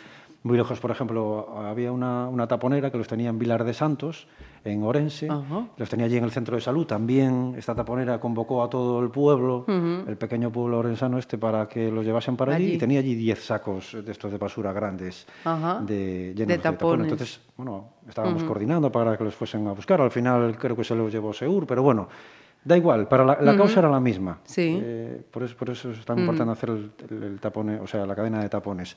muy 0.45 0.57
lejos, 0.57 0.79
por 0.81 0.91
ejemplo, 0.91 1.49
había 1.59 1.91
una, 1.93 2.29
una 2.29 2.47
taponera 2.47 2.91
que 2.91 2.99
los 2.99 3.09
tenía 3.09 3.29
en 3.29 3.39
Vilar 3.39 3.65
de 3.65 3.75
Santos, 3.75 4.29
en 4.65 4.83
Orense, 4.85 5.29
los 5.77 5.89
tenía 5.89 6.07
allí 6.07 6.17
en 6.17 6.25
el 6.25 6.31
centro 6.31 6.55
de 6.55 6.61
salud, 6.63 6.87
también 6.87 7.55
esta 7.57 7.75
taponera 7.75 8.21
convocó 8.21 8.63
a 8.63 8.71
todo 8.71 9.01
el 9.03 9.11
pueblo, 9.11 9.65
el 9.69 10.17
pequeño 10.17 10.51
pueblo 10.53 10.79
orensano 10.79 11.19
este, 11.19 11.39
para 11.39 11.69
que 11.69 11.91
los 11.91 12.05
llevasen 12.05 12.37
para 12.37 12.55
allí, 12.55 12.67
Allí. 12.67 12.75
y 12.75 12.79
tenía 12.79 13.01
allí 13.01 13.15
10 13.15 13.45
sacos 13.45 13.97
de 14.05 14.13
estos 14.13 14.31
de 14.31 14.39
basura 14.39 14.73
grandes 14.73 15.27
Ajá. 15.45 15.81
de, 15.81 16.33
llenos 16.35 16.49
De 16.49 16.57
de 16.57 16.59
tapones. 16.59 17.05
Entonces, 17.11 17.41
bueno, 17.57 17.89
estábamos 18.09 18.45
coordinando 18.45 18.93
para 18.93 19.17
que 19.19 19.25
los 19.25 19.35
fuesen 19.35 19.67
a 19.67 19.73
buscar. 19.73 20.01
Al 20.01 20.11
final 20.13 20.57
creo 20.57 20.77
que 20.77 20.85
se 20.85 20.95
los 20.95 21.13
llevó 21.13 21.33
Seur, 21.33 21.67
pero 21.67 21.83
bueno, 21.83 22.09
da 22.65 22.77
igual, 22.77 23.09
para 23.09 23.25
la, 23.25 23.39
la 23.41 23.57
causa 23.57 23.81
era 23.81 23.89
la 23.91 24.01
misma. 24.01 24.39
Sí. 24.45 24.79
Eh, 24.81 25.23
por, 25.31 25.43
eso, 25.43 25.57
por 25.57 25.71
eso 25.71 25.91
es 25.91 26.05
tan 26.05 26.19
importante 26.21 26.53
hacer 26.53 26.71
el, 26.71 26.93
el- 27.11 27.23
el 27.25 27.41
tapone, 27.41 27.81
o 27.81 27.87
sea, 27.87 28.07
la 28.07 28.15
cadena 28.15 28.41
de 28.41 28.49
tapones. 28.49 28.97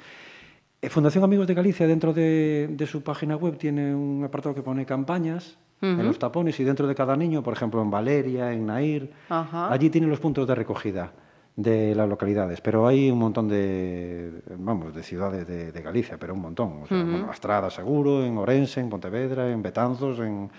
Eh, 0.82 0.90
Fundación 0.90 1.24
Amigos 1.24 1.48
de 1.48 1.54
Galicia, 1.54 1.86
dentro 1.88 2.14
de, 2.14 2.70
de 2.72 2.88
su 2.88 3.04
página 3.04 3.36
web, 3.36 3.58
tiene 3.58 3.94
un 3.94 4.24
apartado 4.24 4.56
que 4.56 4.64
pone 4.64 4.86
campañas 4.86 5.58
en 5.84 6.06
los 6.06 6.20
tapones 6.20 6.60
y 6.60 6.64
dentro 6.64 6.86
de 6.86 6.94
cada 6.94 7.16
niño, 7.16 7.42
por 7.42 7.54
ejemplo, 7.54 7.82
en 7.82 7.90
Valeria, 7.90 8.54
en 8.54 8.68
Nair, 8.68 9.12
Ajá. 9.30 9.74
allí 9.74 9.90
tienen 9.90 10.12
los 10.12 10.20
puntos 10.20 10.48
de 10.48 10.54
recogida 10.54 11.12
de 11.56 11.96
las 11.96 12.08
localidades, 12.08 12.62
pero 12.62 12.86
hay 12.88 13.10
un 13.10 13.18
montón 13.18 13.48
de, 13.48 14.32
vamos, 14.60 14.94
de 14.94 15.02
ciudades 15.02 15.48
de, 15.48 15.72
de 15.72 15.82
Galicia, 15.82 16.18
pero 16.20 16.36
un 16.36 16.42
montón. 16.42 16.84
O 16.84 16.88
sea, 16.88 17.02
bueno, 17.04 17.28
Astrada 17.32 17.72
seguro, 17.72 18.24
en 18.24 18.38
Orense, 18.38 18.80
en 18.80 18.90
Pontevedra, 18.90 19.52
en 19.52 19.64
Betanzos, 19.64 20.20
en, 20.20 20.52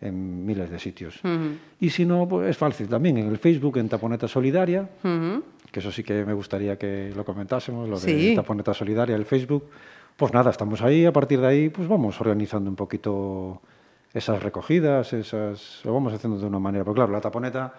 en 0.00 0.44
miles 0.44 0.68
de 0.68 0.78
sitios. 0.80 1.20
Y 1.78 1.90
si 1.90 2.04
no, 2.04 2.26
pues 2.26 2.50
es 2.50 2.56
fácil 2.56 2.88
también, 2.88 3.16
en 3.18 3.28
el 3.28 3.38
Facebook, 3.38 3.78
en 3.78 3.88
Taponeta 3.88 4.26
Solidaria. 4.26 4.88
Que 5.74 5.80
eso 5.80 5.90
sí 5.90 6.04
que 6.04 6.24
me 6.24 6.32
gustaría 6.34 6.78
que 6.78 7.12
lo 7.16 7.24
comentásemos, 7.24 7.88
lo 7.88 7.98
de 7.98 8.06
Sí. 8.06 8.32
Taponeta 8.36 8.72
Solidaria, 8.72 9.16
el 9.16 9.24
Facebook. 9.24 9.64
Pues 10.16 10.32
nada, 10.32 10.52
estamos 10.52 10.80
ahí, 10.82 11.04
a 11.04 11.12
partir 11.12 11.40
de 11.40 11.48
ahí, 11.48 11.68
pues 11.68 11.88
vamos 11.88 12.20
organizando 12.20 12.70
un 12.70 12.76
poquito 12.76 13.60
esas 14.14 14.40
recogidas, 14.40 15.12
esas, 15.12 15.80
lo 15.82 15.92
vamos 15.92 16.12
haciendo 16.12 16.38
de 16.38 16.46
una 16.46 16.60
manera. 16.60 16.84
Pero 16.84 16.94
claro, 16.94 17.10
la 17.12 17.20
taponeta 17.20 17.74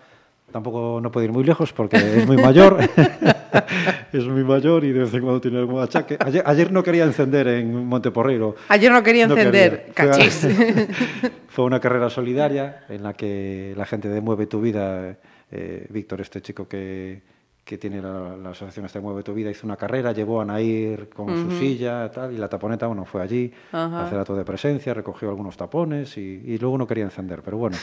tampoco 0.52 1.00
no 1.02 1.10
puede 1.10 1.28
ir 1.28 1.32
muy 1.32 1.46
lejos 1.46 1.72
porque 1.72 1.96
es 1.96 2.28
muy 2.28 2.36
mayor, 2.36 2.78
es 4.12 4.26
muy 4.28 4.44
mayor 4.44 4.84
y 4.84 4.92
de 4.92 5.00
vez 5.00 5.14
en 5.14 5.22
cuando 5.22 5.40
tiene 5.40 5.60
algún 5.60 5.82
achaque. 5.82 6.18
Ayer, 6.20 6.44
ayer 6.46 6.72
no 6.74 6.84
quería 6.84 7.06
encender 7.06 7.48
en 7.48 7.86
Monteporreiro. 7.86 8.56
Ayer 8.68 8.92
no 8.92 9.02
quería 9.02 9.28
No 9.28 9.38
encender. 9.38 9.94
quería. 9.94 9.94
Fue 9.96 10.06
a- 10.06 10.12
Cachis. 10.12 10.48
Fue 11.48 11.64
una 11.64 11.80
carrera 11.80 12.10
solidaria 12.10 12.84
en 12.90 13.02
la 13.04 13.14
que 13.14 13.74
la 13.78 13.86
gente 13.86 14.10
de 14.10 14.20
Mueve 14.20 14.46
tu 14.48 14.60
Vida, 14.60 15.16
eh, 15.52 15.88
Víctor, 15.90 16.20
este 16.20 16.42
chico 16.42 16.68
que, 16.68 17.22
que 17.66 17.80
tiene 17.80 18.00
la, 18.00 18.38
la 18.38 18.52
asociación 18.52 18.86
esta 18.86 19.00
de 19.00 19.04
Mueve 19.04 19.24
tu 19.24 19.34
Vida, 19.34 19.50
hizo 19.50 19.66
una 19.66 19.76
carrera, 19.76 20.12
llevó 20.12 20.40
a 20.40 20.46
Nair 20.46 21.10
con 21.10 21.28
su 21.36 21.58
silla 21.58 22.12
tal, 22.12 22.32
y 22.32 22.38
la 22.38 22.48
taponeta 22.48 22.86
bueno, 22.86 23.06
fue 23.06 23.24
allí 23.24 23.52
Ajá. 23.72 24.02
a 24.02 24.06
hacer 24.06 24.20
acto 24.20 24.36
de 24.36 24.46
presencia, 24.46 24.94
recogió 24.94 25.30
algunos 25.30 25.58
tapones 25.58 26.16
y, 26.18 26.44
y 26.46 26.60
luego 26.60 26.78
no 26.78 26.86
quería 26.86 27.06
encender, 27.06 27.42
pero 27.42 27.58
bueno. 27.58 27.76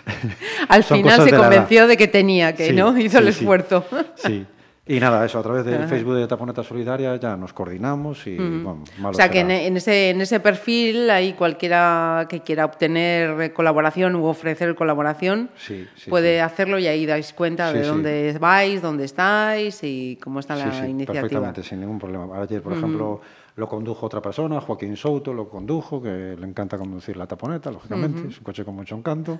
Al 0.68 0.84
final 0.84 1.22
se 1.22 1.30
de 1.32 1.36
convenció 1.36 1.86
de 1.86 1.98
que 1.98 2.08
tenía 2.08 2.54
que, 2.54 2.68
Sí, 2.68 2.72
¿no? 2.74 2.96
Hizo 2.98 3.18
el 3.18 3.24
sí, 3.24 3.40
esfuerzo. 3.40 3.84
Sí. 4.16 4.46
Y 4.92 4.98
nada, 4.98 5.24
eso, 5.24 5.38
a 5.38 5.42
través 5.44 5.64
del 5.64 5.84
Facebook 5.86 6.16
de 6.16 6.26
Taponeta 6.26 6.64
Solidaria 6.64 7.14
ya 7.14 7.36
nos 7.36 7.52
coordinamos 7.52 8.26
y, 8.26 8.36
bueno, 8.36 8.82
malo 8.98 9.10
O 9.10 9.14
sea, 9.14 9.28
que 9.30 9.42
será. 9.42 9.54
en, 9.54 9.66
en 9.68 9.76
ese, 9.76 10.10
en 10.10 10.20
ese 10.20 10.40
perfil, 10.40 11.08
ahí 11.10 11.34
cualquiera 11.34 12.26
que 12.28 12.40
quiera 12.40 12.64
obtener 12.64 13.52
colaboración 13.52 14.16
u 14.16 14.24
ofrecer 14.24 14.74
colaboración 14.74 15.50
Sí, 15.56 15.86
sí, 15.94 16.10
puede 16.10 16.34
sí. 16.38 16.40
hacerlo 16.40 16.80
y 16.80 16.88
ahí 16.88 17.06
dais 17.06 17.32
cuenta 17.32 17.72
de 17.72 17.82
dónde 17.82 18.36
vais, 18.40 18.82
dónde 18.82 19.04
estáis 19.04 19.78
y 19.84 20.18
cómo 20.20 20.40
está 20.40 20.56
la 20.56 20.72
sí, 20.72 20.86
iniciativa. 20.90 21.20
perfectamente, 21.22 21.62
sin 21.62 21.78
ningún 21.78 22.00
problema. 22.00 22.42
Ayer, 22.42 22.60
por 22.60 22.72
ejemplo, 22.72 23.20
lo 23.60 23.68
condujo 23.68 24.06
otra 24.06 24.20
persona, 24.20 24.60
Joaquín 24.60 24.96
Souto 24.96 25.32
lo 25.32 25.48
condujo, 25.48 26.02
que 26.02 26.34
le 26.36 26.46
encanta 26.46 26.78
conducir 26.78 27.16
la 27.16 27.26
taponeta, 27.26 27.70
lógicamente, 27.70 28.26
es 28.28 28.38
un 28.38 28.42
coche 28.44 28.64
con 28.64 28.74
mucho 28.74 28.96
encanto. 28.96 29.38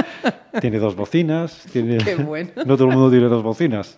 tiene 0.60 0.78
dos 0.78 0.94
bocinas, 0.96 1.64
tiene... 1.72 1.98
Qué 1.98 2.16
bueno. 2.16 2.50
no 2.66 2.76
todo 2.76 2.88
el 2.88 2.94
mundo 2.94 3.10
tiene 3.10 3.28
dos 3.28 3.42
bocinas. 3.42 3.96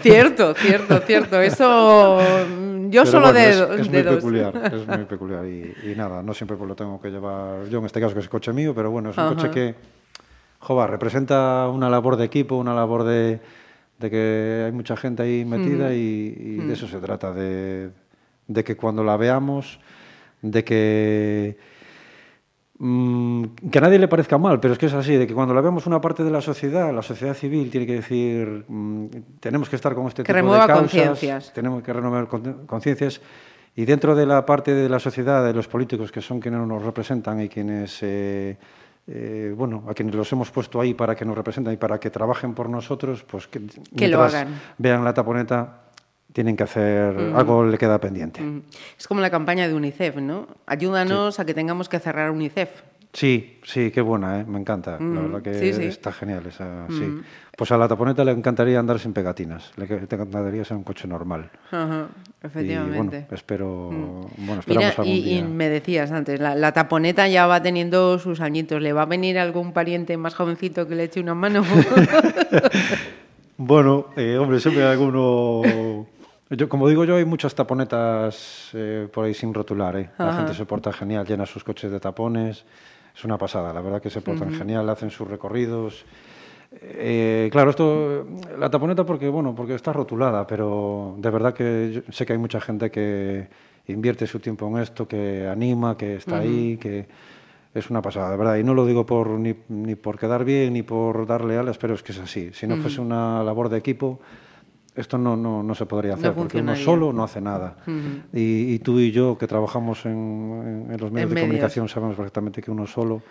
Cierto, 0.00 0.54
cierto, 0.54 0.98
cierto. 1.00 1.40
Eso 1.40 2.18
mm, 2.48 2.90
yo 2.90 3.02
Pero 3.02 3.06
solo 3.06 3.26
bueno, 3.32 3.38
de, 3.38 3.50
es, 3.50 3.56
es 3.80 3.90
de 3.90 3.98
muy 3.98 4.02
dos. 4.02 4.14
peculiar, 4.16 4.56
es 4.74 4.86
muy 4.88 5.04
peculiar 5.04 5.46
y, 5.46 5.90
y 5.92 5.94
nada, 5.94 6.22
no 6.22 6.32
siempre 6.34 6.56
pues 6.56 6.66
lo 6.66 6.74
tengo 6.74 7.00
que 7.00 7.10
llevar 7.10 7.68
yo, 7.68 7.78
en 7.78 7.84
este 7.84 8.00
caso 8.00 8.14
que 8.14 8.20
es 8.20 8.28
coche 8.28 8.52
mío, 8.52 8.74
pero 8.74 8.90
bueno, 8.90 9.10
es 9.10 9.18
un 9.18 9.24
Ajá. 9.24 9.34
coche 9.34 9.50
que, 9.50 9.74
joder, 10.60 10.90
representa 10.90 11.68
una 11.68 11.90
labor 11.90 12.16
de 12.16 12.24
equipo, 12.24 12.56
una 12.56 12.74
labor 12.74 13.04
de, 13.04 13.38
de 13.98 14.10
que 14.10 14.62
hay 14.64 14.72
mucha 14.72 14.96
gente 14.96 15.22
ahí 15.22 15.44
metida 15.44 15.92
y, 15.94 16.34
y 16.38 16.56
de 16.56 16.72
eso 16.72 16.88
se 16.88 16.98
trata, 16.98 17.32
de, 17.32 17.90
de 18.46 18.64
que 18.64 18.76
cuando 18.76 19.02
la 19.04 19.16
veamos, 19.16 19.80
de 20.42 20.62
que 20.64 21.56
mm, 22.78 23.44
que 23.70 23.78
a 23.78 23.80
nadie 23.82 23.98
le 23.98 24.08
parezca 24.08 24.36
mal, 24.38 24.60
pero 24.60 24.72
es 24.74 24.78
que 24.78 24.86
es 24.86 24.92
así, 24.94 25.16
de 25.16 25.26
que 25.26 25.34
cuando 25.34 25.54
la 25.54 25.60
vemos 25.60 25.86
una 25.86 26.00
parte 26.00 26.24
de 26.24 26.30
la 26.30 26.40
sociedad, 26.40 26.92
la 26.94 27.02
sociedad 27.02 27.34
civil 27.34 27.70
tiene 27.70 27.86
que 27.86 27.94
decir, 27.94 28.64
mm, 28.68 29.06
tenemos 29.40 29.68
que 29.68 29.76
estar 29.76 29.94
con 29.94 30.06
este 30.06 30.22
Que 30.22 30.32
tipo 30.32 30.36
remueva 30.36 30.62
de 30.62 30.66
causas, 30.68 30.82
conciencias. 30.90 31.52
tenemos 31.52 31.82
que 31.82 31.92
renovar 31.92 32.28
con- 32.28 32.66
conciencias 32.66 33.20
y 33.76 33.84
dentro 33.84 34.14
de 34.14 34.26
la 34.26 34.44
parte 34.46 34.74
de 34.74 34.88
la 34.88 34.98
sociedad, 34.98 35.44
de 35.44 35.52
los 35.54 35.66
políticos 35.68 36.12
que 36.12 36.20
son 36.20 36.40
quienes 36.40 36.60
nos 36.66 36.82
representan 36.82 37.40
y 37.40 37.48
quienes, 37.48 37.98
eh, 38.02 38.56
eh, 39.06 39.54
bueno, 39.56 39.84
a 39.88 39.94
quienes 39.94 40.14
los 40.14 40.30
hemos 40.32 40.50
puesto 40.50 40.80
ahí 40.80 40.94
para 40.94 41.14
que 41.14 41.24
nos 41.24 41.36
representen 41.36 41.72
y 41.74 41.76
para 41.76 41.98
que 41.98 42.10
trabajen 42.10 42.54
por 42.54 42.68
nosotros, 42.68 43.24
pues 43.24 43.46
que, 43.48 43.60
Que 43.96 44.08
lo 44.08 44.22
hagan. 44.22 44.48
vean 44.78 45.02
la 45.04 45.12
taponeta 45.14 45.80
tienen 46.34 46.56
que 46.56 46.64
hacer, 46.64 47.16
algo 47.34 47.64
le 47.64 47.78
queda 47.78 47.98
pendiente. 48.00 48.42
Mm. 48.42 48.62
Es 48.98 49.06
como 49.06 49.20
la 49.20 49.30
campaña 49.30 49.68
de 49.68 49.74
UNICEF, 49.74 50.16
¿no? 50.16 50.48
Ayúdanos 50.66 51.38
a 51.38 51.44
que 51.46 51.54
tengamos 51.54 51.88
que 51.88 52.00
cerrar 52.00 52.32
UNICEF. 52.32 52.82
Sí, 53.12 53.60
sí, 53.62 53.92
qué 53.92 54.00
buena, 54.00 54.40
¿eh? 54.40 54.44
me 54.44 54.58
encanta. 54.58 54.98
La 54.98 55.20
verdad 55.20 55.40
que 55.40 55.54
sí, 55.54 55.72
sí. 55.72 55.84
está 55.84 56.10
genial 56.10 56.44
esa. 56.46 56.88
Sí. 56.88 57.20
Pues 57.56 57.70
a 57.70 57.78
la 57.78 57.86
taponeta 57.86 58.24
le 58.24 58.32
encantaría 58.32 58.80
andar 58.80 58.98
sin 58.98 59.12
pegatinas. 59.12 59.70
Le 59.76 59.84
encantaría 59.84 60.64
ser 60.64 60.76
un 60.76 60.82
coche 60.82 61.06
normal. 61.06 61.48
Ajá, 61.70 62.08
Y 62.42 62.46
efectivamente. 62.48 63.18
bueno, 63.20 63.26
espero. 63.30 63.68
Bueno, 64.36 64.58
esperamos 64.58 64.66
Mira, 64.66 64.88
algún 64.88 65.06
y, 65.06 65.38
y 65.38 65.42
me 65.44 65.68
decías 65.68 66.10
antes, 66.10 66.40
la, 66.40 66.56
la 66.56 66.72
taponeta 66.72 67.28
ya 67.28 67.46
va 67.46 67.62
teniendo 67.62 68.18
sus 68.18 68.40
añitos. 68.40 68.82
¿Le 68.82 68.92
va 68.92 69.02
a 69.02 69.06
venir 69.06 69.38
algún 69.38 69.72
pariente 69.72 70.16
más 70.16 70.34
jovencito 70.34 70.88
que 70.88 70.96
le 70.96 71.04
eche 71.04 71.20
una 71.20 71.36
mano? 71.36 71.62
Bueno, 73.56 74.06
eh, 74.16 74.36
hombre, 74.36 74.58
siempre 74.58 74.82
hay 74.82 74.92
alguno. 74.92 75.62
Yo, 76.50 76.68
como 76.68 76.88
digo 76.88 77.04
yo, 77.04 77.16
hay 77.16 77.24
muchas 77.24 77.54
taponetas 77.54 78.70
eh, 78.74 79.08
por 79.12 79.24
ahí 79.24 79.34
sin 79.34 79.54
rotular. 79.54 79.96
¿eh? 79.96 80.10
La 80.18 80.34
gente 80.34 80.54
se 80.54 80.66
porta 80.66 80.92
genial, 80.92 81.26
llena 81.26 81.46
sus 81.46 81.64
coches 81.64 81.90
de 81.90 82.00
tapones. 82.00 82.64
Es 83.16 83.24
una 83.24 83.38
pasada, 83.38 83.72
la 83.72 83.80
verdad 83.80 84.02
que 84.02 84.10
se 84.10 84.20
portan 84.20 84.52
genial, 84.52 84.88
hacen 84.90 85.10
sus 85.10 85.26
recorridos. 85.26 86.04
Eh, 86.72 87.48
claro, 87.52 87.70
esto, 87.70 88.26
la 88.58 88.68
taponeta 88.68 89.06
porque, 89.06 89.28
bueno, 89.28 89.54
porque 89.54 89.74
está 89.74 89.92
rotulada, 89.92 90.46
pero 90.46 91.14
de 91.18 91.30
verdad 91.30 91.54
que 91.54 91.92
yo 91.94 92.12
sé 92.12 92.26
que 92.26 92.32
hay 92.32 92.38
mucha 92.38 92.60
gente 92.60 92.90
que 92.90 93.48
invierte 93.86 94.26
su 94.26 94.40
tiempo 94.40 94.66
en 94.68 94.82
esto, 94.82 95.06
que 95.06 95.46
anima, 95.46 95.96
que 95.96 96.16
está 96.16 96.38
ahí, 96.38 96.76
que 96.76 97.06
es 97.72 97.88
una 97.88 98.02
pasada, 98.02 98.30
de 98.32 98.36
verdad. 98.36 98.56
Y 98.56 98.64
no 98.64 98.74
lo 98.74 98.84
digo 98.84 99.06
por, 99.06 99.30
ni, 99.30 99.54
ni 99.68 99.94
por 99.94 100.18
quedar 100.18 100.44
bien, 100.44 100.72
ni 100.72 100.82
por 100.82 101.26
darle 101.26 101.56
alas, 101.56 101.78
pero 101.78 101.94
es 101.94 102.02
que 102.02 102.12
es 102.12 102.18
así. 102.18 102.50
Si 102.52 102.66
no 102.66 102.76
fuese 102.76 103.00
una 103.00 103.42
labor 103.44 103.68
de 103.68 103.78
equipo, 103.78 104.20
esto 104.94 105.18
no, 105.18 105.36
no, 105.36 105.62
no 105.62 105.74
se 105.74 105.86
podría 105.86 106.14
hacer, 106.14 106.34
porque 106.34 106.58
uno 106.58 106.74
solo 106.76 107.12
no 107.12 107.24
hace 107.24 107.40
nada. 107.40 107.76
y, 108.32 108.74
y 108.74 108.78
tú 108.78 108.98
y 109.00 109.10
yo, 109.12 109.36
que 109.38 109.46
trabajamos 109.46 110.04
en, 110.06 110.12
en- 110.12 110.92
en 110.92 111.00
los 111.00 111.10
medios 111.10 111.12
En 111.12 111.14
de 111.14 111.34
medios. 111.34 111.40
comunicación, 111.40 111.88
sabemos 111.88 112.16
perfectamente 112.16 112.62
que 112.62 112.70
uno 112.70 112.86
solo 112.86 113.22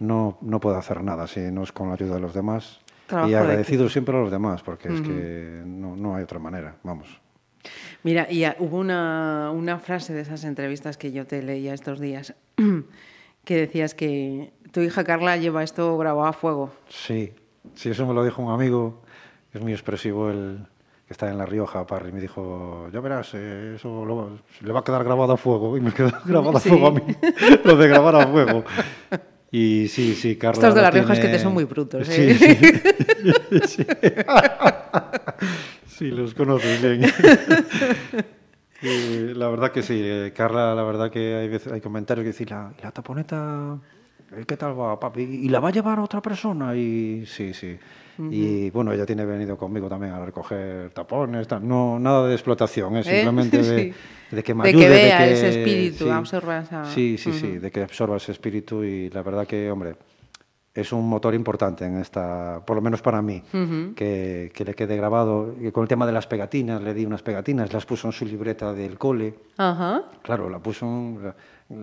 no, 0.00 0.38
no 0.40 0.58
puede 0.60 0.76
hacer 0.78 1.02
nada 1.02 1.26
si 1.26 1.40
no 1.52 1.62
es 1.62 1.72
con 1.72 1.88
la 1.88 1.94
ayuda 1.94 2.14
de 2.16 2.20
los 2.20 2.34
demás. 2.34 2.80
Trabajo 3.06 3.28
y 3.28 3.32
de 3.32 3.36
agradecido 3.38 3.88
siempre 3.88 4.16
a 4.16 4.20
los 4.20 4.30
demás, 4.30 4.62
porque 4.62 4.92
es 4.92 5.00
que 5.00 5.62
no, 5.64 5.94
no 5.96 6.14
hay 6.16 6.24
otra 6.24 6.38
manera, 6.38 6.76
vamos. 6.82 7.20
Mira, 8.02 8.26
y 8.30 8.44
hubo 8.58 8.78
una, 8.78 9.50
una 9.54 9.78
frase 9.78 10.12
de 10.12 10.22
esas 10.22 10.42
entrevistas 10.44 10.96
que 10.96 11.12
yo 11.12 11.26
te 11.26 11.42
leía 11.42 11.74
estos 11.74 12.00
días, 12.00 12.34
que 13.44 13.56
decías 13.56 13.94
que 13.94 14.52
tu 14.72 14.80
hija 14.80 15.04
Carla 15.04 15.36
lleva 15.36 15.62
esto 15.62 15.96
grabado 15.98 16.26
a 16.26 16.32
fuego. 16.32 16.72
Sí, 16.88 17.32
sí, 17.74 17.90
eso 17.90 18.06
me 18.06 18.14
lo 18.14 18.24
dijo 18.24 18.42
un 18.42 18.50
amigo, 18.52 19.02
es 19.52 19.60
muy 19.60 19.72
expresivo, 19.72 20.30
el 20.30 20.66
que 21.12 21.24
está 21.26 21.30
en 21.30 21.36
La 21.36 21.44
Rioja, 21.44 21.86
Parry, 21.86 22.10
me 22.10 22.20
dijo, 22.22 22.88
ya 22.90 23.00
verás, 23.00 23.32
eh, 23.34 23.74
eso 23.76 24.04
lo- 24.06 24.38
le 24.62 24.72
va 24.72 24.80
a 24.80 24.84
quedar 24.84 25.04
grabado 25.04 25.34
a 25.34 25.36
fuego, 25.36 25.76
y 25.76 25.80
me 25.82 25.92
quedó 25.92 26.10
grabado 26.24 26.58
Sí. 26.58 26.68
a 26.70 26.72
fuego 26.72 26.86
a 26.86 26.90
mí, 26.92 27.02
lo 27.64 27.76
de 27.76 27.88
grabar 27.88 28.16
a 28.16 28.26
fuego. 28.26 28.64
Y 29.50 29.88
sí, 29.88 30.14
sí, 30.14 30.36
Carla. 30.36 30.54
Estos 30.62 30.74
de 30.74 30.80
La 30.80 30.90
Rioja 30.90 31.12
es 31.12 31.20
que 31.20 31.28
te 31.28 31.38
son 31.38 31.52
muy 31.52 31.64
brutos, 31.64 32.08
¿eh? 32.08 32.34
sí. 32.34 33.68
sí. 33.68 33.86
Sí, 35.86 36.10
los 36.10 36.32
conoces 36.34 36.80
bien. 36.80 37.12
Y 38.80 39.34
la 39.34 39.48
verdad 39.48 39.70
que 39.70 39.82
sí, 39.82 40.00
eh, 40.02 40.32
Carla, 40.34 40.74
la 40.74 40.82
verdad 40.82 41.10
que 41.10 41.34
hay 41.36 41.48
veces 41.48 41.72
hay 41.72 41.80
comentarios 41.80 42.24
que 42.24 42.28
dicen, 42.30 42.48
la, 42.50 42.72
¿y 42.78 42.82
la 42.82 42.90
taponeta, 42.90 43.78
¿qué 44.46 44.56
tal 44.56 44.78
va, 44.78 44.98
papi? 44.98 45.22
¿Y 45.22 45.48
la 45.48 45.60
va 45.60 45.68
a 45.68 45.72
llevar 45.72 45.98
otra 46.00 46.20
persona? 46.20 46.74
Y 46.76 47.24
sí, 47.26 47.52
sí. 47.54 47.76
Y 48.30 48.70
bueno, 48.70 48.92
ella 48.92 49.06
tiene 49.06 49.24
venido 49.24 49.56
conmigo 49.56 49.88
también 49.88 50.12
a 50.12 50.24
recoger 50.24 50.90
tapones, 50.90 51.48
tal. 51.48 51.66
no 51.66 51.98
nada 51.98 52.28
de 52.28 52.34
explotación, 52.34 52.96
es 52.98 53.06
¿Eh? 53.06 53.10
simplemente 53.22 53.58
de, 53.62 53.92
Sí. 53.92 53.94
de 54.36 54.42
que 54.42 54.54
me 54.54 54.64
De 54.64 54.72
que 54.72 54.76
ayude, 54.86 54.88
vea 54.90 55.20
de 55.22 55.26
que 55.28 55.32
ese 55.32 55.48
espíritu, 55.48 56.04
sí. 56.04 56.10
absorba 56.10 56.58
esa- 56.60 56.84
Sí, 56.84 57.16
sí, 57.18 57.32
sí, 57.32 57.58
de 57.58 57.70
que 57.70 57.82
absorba 57.82 58.16
ese 58.18 58.32
espíritu 58.32 58.84
y 58.84 59.08
la 59.10 59.22
verdad 59.22 59.46
que, 59.46 59.70
hombre, 59.70 59.96
es 60.74 60.92
un 60.92 61.06
motor 61.08 61.34
importante 61.34 61.84
en 61.84 61.98
esta, 61.98 62.62
por 62.66 62.76
lo 62.76 62.82
menos 62.82 63.02
para 63.02 63.20
mí, 63.22 63.42
que, 63.94 64.50
que 64.54 64.64
le 64.64 64.74
quede 64.74 64.96
grabado. 64.96 65.54
Y 65.60 65.70
con 65.70 65.82
el 65.82 65.88
tema 65.88 66.06
de 66.06 66.12
las 66.12 66.26
pegatinas, 66.26 66.80
le 66.82 66.94
di 66.94 67.04
unas 67.04 67.22
pegatinas, 67.22 67.72
las 67.72 67.84
puso 67.86 68.08
en 68.08 68.12
su 68.12 68.24
libreta 68.24 68.72
del 68.72 68.96
cole. 68.98 69.34
Ajá. 69.58 70.04
Claro, 70.22 70.48
la 70.48 70.60
puso 70.60 70.86
en 70.86 71.34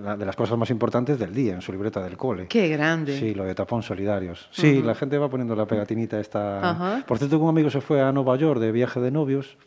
la- 0.03 0.15
de 0.15 0.25
las 0.25 0.35
cosas 0.35 0.57
más 0.57 0.69
importantes 0.69 1.17
del 1.19 1.33
día, 1.33 1.53
en 1.53 1.61
su 1.61 1.71
libreta 1.71 2.01
del 2.03 2.17
cole. 2.17 2.47
Qué 2.47 2.67
grande. 2.69 3.17
Sí, 3.17 3.33
lo 3.33 3.43
de 3.43 3.55
tapón 3.55 3.81
solidarios. 3.83 4.47
Sí, 4.51 4.81
la 4.83 4.95
gente 4.95 5.17
va 5.17 5.29
poniendo 5.29 5.55
la 5.55 5.65
pegatinita 5.65 6.19
esta. 6.19 6.69
Ajá. 6.71 7.03
Por 7.07 7.17
cierto, 7.17 7.39
un 7.39 7.49
amigo 7.49 7.69
se 7.69 7.81
fue 7.81 8.01
a 8.01 8.11
Nueva 8.11 8.35
York 8.37 8.59
de 8.59 8.71
viaje 8.71 8.99
de 8.99 9.11
novios, 9.11 9.57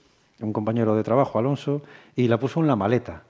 un 0.40 0.52
compañero 0.52 0.94
de 0.96 1.02
trabajo, 1.02 1.38
Alonso, 1.38 1.82
y 2.16 2.28
la 2.28 2.38
puso 2.38 2.61
en 2.61 2.66
la 2.66 2.76
maleta. 2.76 3.22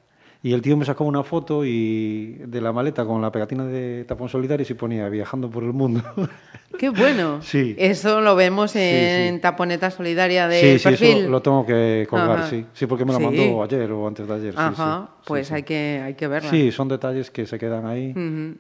Y 0.45 0.53
el 0.55 0.61
tío 0.61 0.77
me 0.77 0.85
sacó 0.85 1.05
una 1.05 1.23
foto 1.23 1.65
y 1.65 2.35
de 2.47 2.61
la 2.61 2.73
maleta 2.73 3.05
con 3.05 3.23
la 3.23 3.31
pegatina 3.31 3.65
de 3.65 4.05
tapón 4.05 4.29
solidarios 4.29 4.69
y 4.71 4.75
ponía 4.75 5.09
viajando 5.09 5.49
por 5.49 5.63
el 5.63 5.73
mundo. 5.73 6.03
Qué 6.79 6.89
bueno. 6.89 7.41
Sí. 7.43 7.77
Eso 7.79 8.21
lo 8.21 8.35
vemos 8.35 8.73
Sí, 8.73 8.81
en 8.81 9.35
sí. 9.37 9.41
Taponeta 9.41 9.91
Solidaria 9.93 10.49
de 10.49 10.61
sí, 10.61 10.79
sí, 10.81 10.85
perfil. 10.89 11.17
eso 11.19 11.29
lo 11.31 11.43
tengo 11.43 11.65
que 11.65 12.07
colgar, 12.11 12.39
Ajá. 12.39 12.47
sí. 12.51 12.67
Sí, 12.73 12.87
porque 12.87 13.05
me 13.05 13.13
la 13.13 13.19
Sí. 13.19 13.25
mandó 13.25 13.63
ayer 13.63 13.93
o 13.93 14.09
antes 14.09 14.27
de 14.27 14.35
ayer. 14.35 14.53
sí, 14.53 14.59
Ajá, 14.61 15.03
sí, 15.07 15.13
sí, 15.19 15.23
pues 15.29 15.47
sí. 15.47 15.55
Hay, 15.55 15.63
que, 15.63 16.03
hay 16.05 16.15
que 16.15 16.27
verla. 16.27 16.51
Sí, 16.51 16.73
son 16.73 16.89
detalles 16.89 17.31
que 17.31 17.47
se 17.47 17.57
quedan 17.59 17.87
ahí 17.87 18.13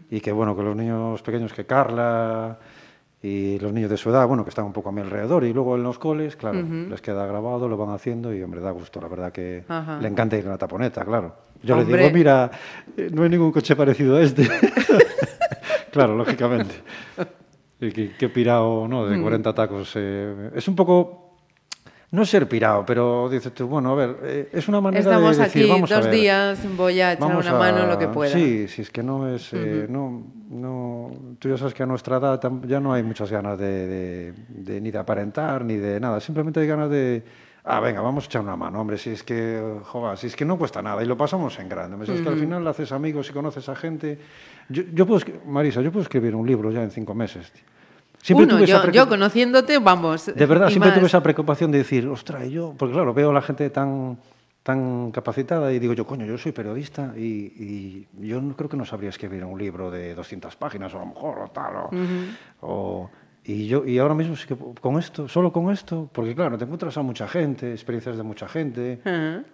y 0.09 0.21
que 0.21 0.31
bueno, 0.31 0.55
que 0.57 0.63
los 0.63 0.77
niños 0.77 1.21
pequeños 1.23 1.53
que 1.53 1.65
Carla 1.67 2.59
y 3.25 3.59
los 3.59 3.73
niños 3.73 3.91
de 3.91 3.97
su 3.97 4.11
edad, 4.11 4.27
bueno, 4.29 4.45
que 4.45 4.51
están 4.51 4.67
un 4.67 4.73
poco 4.73 4.91
a 4.91 4.93
mi 4.93 5.01
alrededor 5.01 5.43
y 5.45 5.53
luego 5.53 5.75
en 5.77 5.83
los 5.83 5.99
coles, 5.99 6.37
claro, 6.37 6.63
les 6.63 7.01
queda 7.01 7.27
grabado, 7.27 7.69
lo 7.69 7.77
van 7.77 7.91
haciendo 7.91 8.33
y 8.33 8.41
hombre, 8.43 8.61
da 8.61 8.71
gusto, 8.71 9.01
la 9.01 9.09
verdad 9.09 9.33
que 9.33 9.65
Ajá. 9.67 9.99
le 10.01 10.07
encanta 10.09 10.37
ir 10.37 10.47
a 10.47 10.51
la 10.51 10.59
taponeta, 10.59 11.05
claro. 11.05 11.35
Yo 11.63 11.77
le 11.77 11.85
digo, 11.85 12.11
mira, 12.13 12.51
eh, 12.97 13.09
no 13.13 13.23
hay 13.23 13.29
ningún 13.29 13.53
coche 13.53 13.77
parecido 13.77 14.17
a 14.17 14.23
este. 14.23 14.49
claro, 15.91 16.17
lógicamente. 16.17 16.75
Y 17.81 17.91
que, 17.91 18.13
que 18.13 18.29
pirado, 18.29 18.87
¿no? 18.89 19.05
Mm. 19.07 19.11
De 19.11 19.21
40 19.23 19.55
tacos. 19.55 19.93
eh, 19.97 20.51
es 20.55 20.67
un 20.69 20.77
poco... 20.77 21.19
No 22.11 22.27
ser 22.27 22.47
pirado, 22.47 22.85
pero 22.85 23.27
dices 23.31 23.55
tú, 23.55 23.67
bueno, 23.67 23.93
a 23.93 23.95
ver, 23.95 24.17
eh, 24.23 24.49
es 24.53 24.69
una 24.69 24.83
manera 24.83 25.01
Estamos 25.01 25.35
de 25.35 25.45
decir, 25.45 25.63
aquí 25.63 25.71
vamos 25.71 25.91
a 25.91 25.97
dos 25.97 26.05
ver, 26.05 26.15
días, 26.15 26.77
voy 26.77 27.01
a 27.01 27.15
echar 27.15 27.35
una 27.37 27.55
mano 27.55 27.85
a- 27.85 27.87
lo 27.87 27.99
que 27.99 28.07
pueda. 28.09 28.31
Sí, 28.31 28.69
sí, 28.69 28.83
es 28.83 28.91
que 28.91 29.03
no 29.03 29.35
es. 29.35 29.51
eh, 29.55 29.87
no, 29.89 30.23
no, 30.51 31.11
tú 31.39 31.49
ya 31.49 31.57
sabes 31.57 31.73
que 31.73 31.83
a 31.83 31.87
nuestra 31.87 32.19
edad 32.19 32.39
ya 32.67 32.81
no 32.81 32.93
hay 32.93 33.03
muchas 33.03 33.31
ganas 33.31 33.59
de, 33.59 33.87
de- 33.87 34.33
de- 34.49 34.81
ni 34.83 34.91
de 34.91 34.99
aparentar 34.99 35.65
ni 35.65 35.77
de 35.77 35.99
nada. 36.01 36.21
Simplemente 36.21 36.61
hay 36.61 36.67
ganas 36.67 36.91
de. 36.91 37.23
Ah, 37.65 37.79
venga, 37.79 38.01
vamos 38.01 38.25
a 38.25 38.27
echar 38.27 38.43
una 38.43 38.57
mano, 38.57 38.81
hombre. 38.81 38.99
Si 38.99 39.11
es 39.11 39.23
que, 39.23 39.79
joder, 39.85 40.19
si 40.19 40.27
es 40.27 40.35
que 40.35 40.45
no 40.45 40.59
cuesta 40.59 40.83
nada 40.83 41.03
y 41.03 41.07
lo 41.07 41.17
pasamos 41.17 41.57
en 41.61 41.69
grande. 41.69 42.05
si 42.07 42.13
Es 42.13 42.21
que 42.21 42.29
al 42.29 42.37
final 42.37 42.67
haces 42.67 42.91
amigos 42.91 43.31
y 43.31 43.33
conoces 43.33 43.69
a 43.69 43.77
gente. 43.77 44.19
Yo, 44.69 44.83
yo 44.93 45.07
puedo, 45.07 45.25
Marisa, 45.47 45.81
yo 45.81 45.93
puedo 45.93 46.03
escribir 46.03 46.35
un 46.35 46.47
libro 46.47 46.73
ya 46.73 46.83
en 46.83 46.91
cinco 46.91 47.15
meses. 47.15 47.53
tío. 47.53 47.63
Siempre 48.21 48.47
Uno, 48.47 48.57
tuve 48.57 48.67
yo, 48.67 48.91
yo 48.91 49.09
conociéndote, 49.09 49.79
vamos. 49.79 50.27
De 50.27 50.47
verdad, 50.47 50.69
siempre 50.69 50.91
más. 50.91 50.99
tuve 50.99 51.07
esa 51.07 51.23
preocupación 51.23 51.71
de 51.73 51.79
decir, 51.79 52.07
ostras, 52.09 52.49
yo, 52.49 52.75
porque 52.77 52.95
claro, 52.95 53.13
veo 53.15 53.31
a 53.31 53.33
la 53.33 53.43
gente 53.43 53.69
tan, 53.71 54.17
tan 54.63 55.11
capacitada 55.13 55.73
y 55.73 55.79
digo 55.81 55.93
yo, 55.93 56.05
coño, 56.07 56.25
yo 56.27 56.39
soy 56.39 56.53
periodista 56.53 57.15
y, 57.17 57.23
y 57.23 58.09
yo 58.27 58.41
no 58.41 58.55
creo 58.57 58.69
que 58.71 58.77
no 58.77 58.85
sabría 58.85 59.11
escribir 59.11 59.45
un 59.45 59.59
libro 59.59 59.91
de 59.91 60.15
200 60.15 60.55
páginas 60.57 60.95
o 60.95 60.99
a 60.99 61.01
lo 61.01 61.07
mejor 61.07 61.39
o 61.41 61.49
tal. 61.49 61.75
O, 61.77 61.91
o- 62.61 63.11
y, 63.45 63.67
yo, 63.67 63.85
y 63.85 63.99
ahora 63.99 64.15
mismo 64.15 64.37
sí 64.37 64.47
que 64.47 64.57
con 64.81 64.99
esto, 64.99 65.27
solo 65.29 65.53
con 65.53 65.71
esto, 65.73 66.09
porque 66.13 66.35
claro, 66.35 66.57
te 66.57 66.65
encuentras 66.65 66.97
a 66.97 67.03
mucha 67.03 67.27
gente, 67.27 67.73
experiencias 67.73 68.17
de 68.17 68.23
mucha 68.23 68.49
gente 68.49 69.01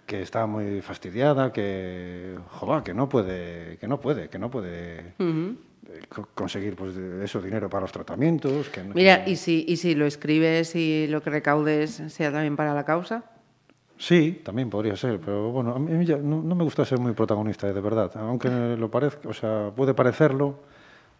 que 0.05 0.21
está 0.21 0.45
muy 0.45 0.81
fastidiada, 0.81 1.51
que, 1.51 2.37
joder, 2.51 2.83
que 2.83 2.93
no 2.93 3.09
puede, 3.09 3.77
que 3.77 3.87
no 3.87 3.99
puede, 3.99 4.29
que 4.29 4.37
no 4.37 4.51
puede 4.51 5.13
eh, 5.19 6.01
co- 6.07 6.27
conseguir 6.35 6.75
pues 6.75 6.95
eso 6.97 7.41
dinero 7.41 7.67
para 7.69 7.81
los 7.81 7.91
tratamientos. 7.91 8.69
Que, 8.69 8.83
Mira, 8.83 9.25
que- 9.25 9.31
¿y 9.31 9.35
si, 9.35 9.65
¿y 9.67 9.77
si 9.77 9.95
lo 9.95 10.05
escribes 10.05 10.75
y 10.75 11.07
lo 11.07 11.21
que 11.23 11.31
recaudes 11.31 12.01
sea 12.09 12.31
también 12.31 12.55
para 12.55 12.73
la 12.75 12.85
causa? 12.85 13.23
Sí, 13.97 14.39
también 14.45 14.69
podría 14.69 14.95
ser, 14.95 15.19
pero 15.19 15.51
bueno, 15.51 15.73
a 15.75 15.79
mí 15.79 16.05
ya 16.05 16.15
no, 16.17 16.41
no 16.41 16.55
me 16.55 16.63
gusta 16.63 16.85
ser 16.85 16.99
muy 16.99 17.11
protagonista, 17.13 17.71
de 17.73 17.81
verdad. 17.81 18.09
Aunque 18.15 18.49
lo 18.77 18.89
parezca, 18.89 19.27
o 19.27 19.33
sea, 19.33 19.71
puede 19.75 19.93
parecerlo, 19.93 20.55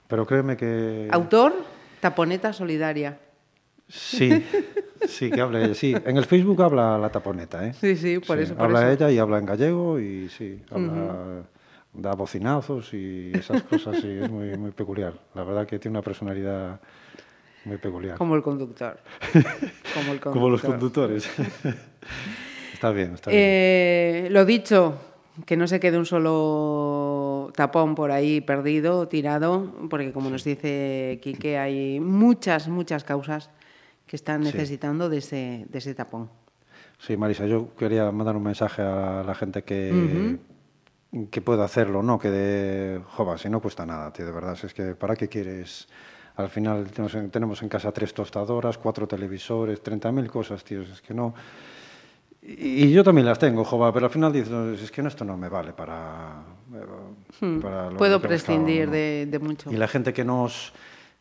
pero 0.08 0.26
créeme 0.26 0.56
que... 0.56 1.10
Autor, 1.12 1.52
Taponeta 2.00 2.54
Solidaria. 2.54 3.20
Sí, 3.88 4.46
sí, 5.08 5.32
que 5.32 5.42
hable, 5.42 5.74
sí. 5.74 5.96
En 6.06 6.18
el 6.18 6.26
Facebook 6.26 6.62
habla 6.62 6.98
la 6.98 7.10
taponeta, 7.10 7.66
¿eh? 7.66 7.74
Sí, 7.74 7.96
sí, 7.96 8.20
por 8.20 8.38
eso, 8.40 8.54
por 8.56 8.66
habla 8.66 8.92
eso. 8.92 9.06
ella 9.06 9.12
y 9.12 9.18
habla 9.18 9.40
en 9.40 9.46
gallego 9.46 10.00
y 10.00 10.30
sí, 10.30 10.62
habla, 10.70 11.44
da 11.94 12.14
bocinazos 12.14 12.94
y 12.94 13.32
esas 13.34 13.64
cosas, 13.64 13.98
sí, 14.00 14.20
es 14.22 14.30
muy, 14.30 14.56
muy 14.58 14.72
peculiar. 14.72 15.14
La 15.34 15.44
verdad 15.44 15.66
que 15.66 15.80
tiene 15.80 15.98
una 15.98 16.04
personalidad 16.04 16.80
muy 17.66 17.78
peculiar. 17.78 18.18
Como 18.18 18.36
el 18.36 18.44
conductor. 18.44 19.00
Como 19.34 20.14
el 20.14 20.20
conductor. 20.20 20.34
Como 20.34 20.50
los 20.50 20.62
conductores. 20.62 21.30
está 22.74 22.92
bien, 22.92 23.16
está 23.16 23.32
bien. 23.32 23.42
Eh, 23.44 24.28
lo 24.30 24.46
dicho, 24.46 25.00
que 25.46 25.58
no 25.58 25.68
se 25.68 25.80
quede 25.80 25.98
un 25.98 26.06
solo 26.06 26.34
tapón 27.60 27.94
por 27.94 28.10
ahí 28.12 28.40
perdido, 28.40 29.10
tirado, 29.10 29.74
porque 29.90 30.14
como 30.14 30.30
nos 30.30 30.46
dice 30.46 31.20
Quique, 31.22 31.58
hay 31.58 32.00
muchas, 32.00 32.70
muchas 32.70 33.04
causas 33.04 33.50
que 34.08 34.16
están 34.16 34.46
Sí. 34.46 34.52
necesitando 34.54 35.10
de 35.10 35.18
ese, 35.18 35.66
de 35.70 35.78
ese 35.78 35.94
tapón. 35.94 36.30
Sí, 37.00 37.18
Marisa, 37.18 37.46
yo 37.48 37.76
quería 37.76 38.10
mandar 38.14 38.38
un 38.38 38.44
mensaje 38.44 38.82
a 38.82 39.24
la 39.28 39.36
gente 39.36 39.64
que, 39.64 40.38
que 41.30 41.42
pueda 41.42 41.66
hacerlo, 41.66 42.02
¿no? 42.02 42.18
Que 42.18 42.30
de, 42.30 43.02
jova, 43.10 43.38
si 43.38 43.50
no 43.50 43.60
cuesta 43.62 43.86
nada, 43.86 44.14
tío, 44.14 44.26
de 44.26 44.32
verdad. 44.32 44.56
Si 44.56 44.66
es 44.68 44.74
que, 44.74 44.96
¿para 44.96 45.16
qué 45.18 45.28
quieres? 45.28 45.90
Al 46.38 46.48
final 46.48 46.90
tenemos 46.92 47.14
en, 47.16 47.30
tenemos 47.30 47.62
en 47.62 47.68
casa 47.68 47.92
tres 47.92 48.14
tostadoras, 48.14 48.78
cuatro 48.78 49.06
televisores, 49.06 49.84
30.000 49.84 50.28
cosas, 50.30 50.64
tío. 50.64 50.82
Es 50.84 51.02
que 51.02 51.14
no... 51.14 51.34
Y, 52.58 52.92
yo 52.92 53.04
también 53.04 53.28
las 53.28 53.38
tengo, 53.38 53.64
jova, 53.64 53.94
pero 53.94 54.08
al 54.08 54.12
final 54.12 54.34
dices, 54.34 54.82
es 54.82 54.92
que 54.92 55.02
esto 55.02 55.24
no 55.24 55.38
me 55.38 55.50
vale 55.50 55.74
para... 55.74 56.42
eh, 56.74 57.60
para 57.62 57.90
lo- 57.92 57.98
Puedo 57.98 58.20
que 58.20 58.28
buscaba, 58.28 58.28
prescindir 58.28 58.88
¿no? 58.88 58.92
de, 58.94 59.28
de 59.30 59.40
mucho. 59.40 59.72
Y 59.72 59.76
la 59.78 59.88
gente 59.88 60.14
que 60.14 60.24
nos, 60.26 60.74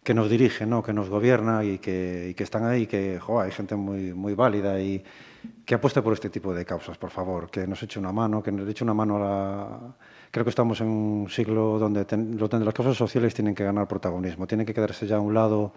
que 0.03 0.15
nos 0.15 0.31
dirige, 0.31 0.65
¿no? 0.65 0.83
que 0.83 0.93
nos 0.95 1.11
gobierna 1.11 1.65
y 1.65 1.79
que, 1.79 2.29
y 2.31 2.35
que 2.35 2.45
están 2.45 2.65
ahí, 2.65 2.87
que 2.87 3.19
jo, 3.21 3.41
hay 3.41 3.51
gente 3.51 3.75
muy, 3.77 4.15
muy 4.15 4.35
válida 4.35 4.81
y 4.81 5.05
que 5.67 5.75
apueste 5.75 6.01
por 6.03 6.15
este 6.15 6.31
tipo 6.31 6.55
de 6.55 6.65
causas, 6.65 6.97
por 6.97 7.11
favor, 7.11 7.51
que 7.51 7.67
nos 7.67 7.83
eche 7.83 7.99
una 7.99 8.11
mano, 8.13 8.43
que 8.43 8.51
nos 8.51 8.67
eche 8.69 8.83
una 8.85 8.95
mano 8.95 9.17
a 9.17 9.21
la... 9.21 9.79
Creo 10.31 10.45
que 10.45 10.51
estamos 10.51 10.81
en 10.81 10.89
un 10.89 11.29
siglo 11.31 11.79
donde, 11.79 12.05
ten- 12.05 12.37
donde 12.37 12.65
las 12.65 12.75
causas 12.75 12.97
sociales 12.97 13.35
tienen 13.35 13.55
que 13.55 13.65
ganar 13.65 13.87
protagonismo, 13.87 14.47
tienen 14.47 14.67
que 14.67 14.75
quedarse 14.75 15.07
ya 15.07 15.17
a 15.17 15.21
un 15.21 15.35
lado 15.35 15.73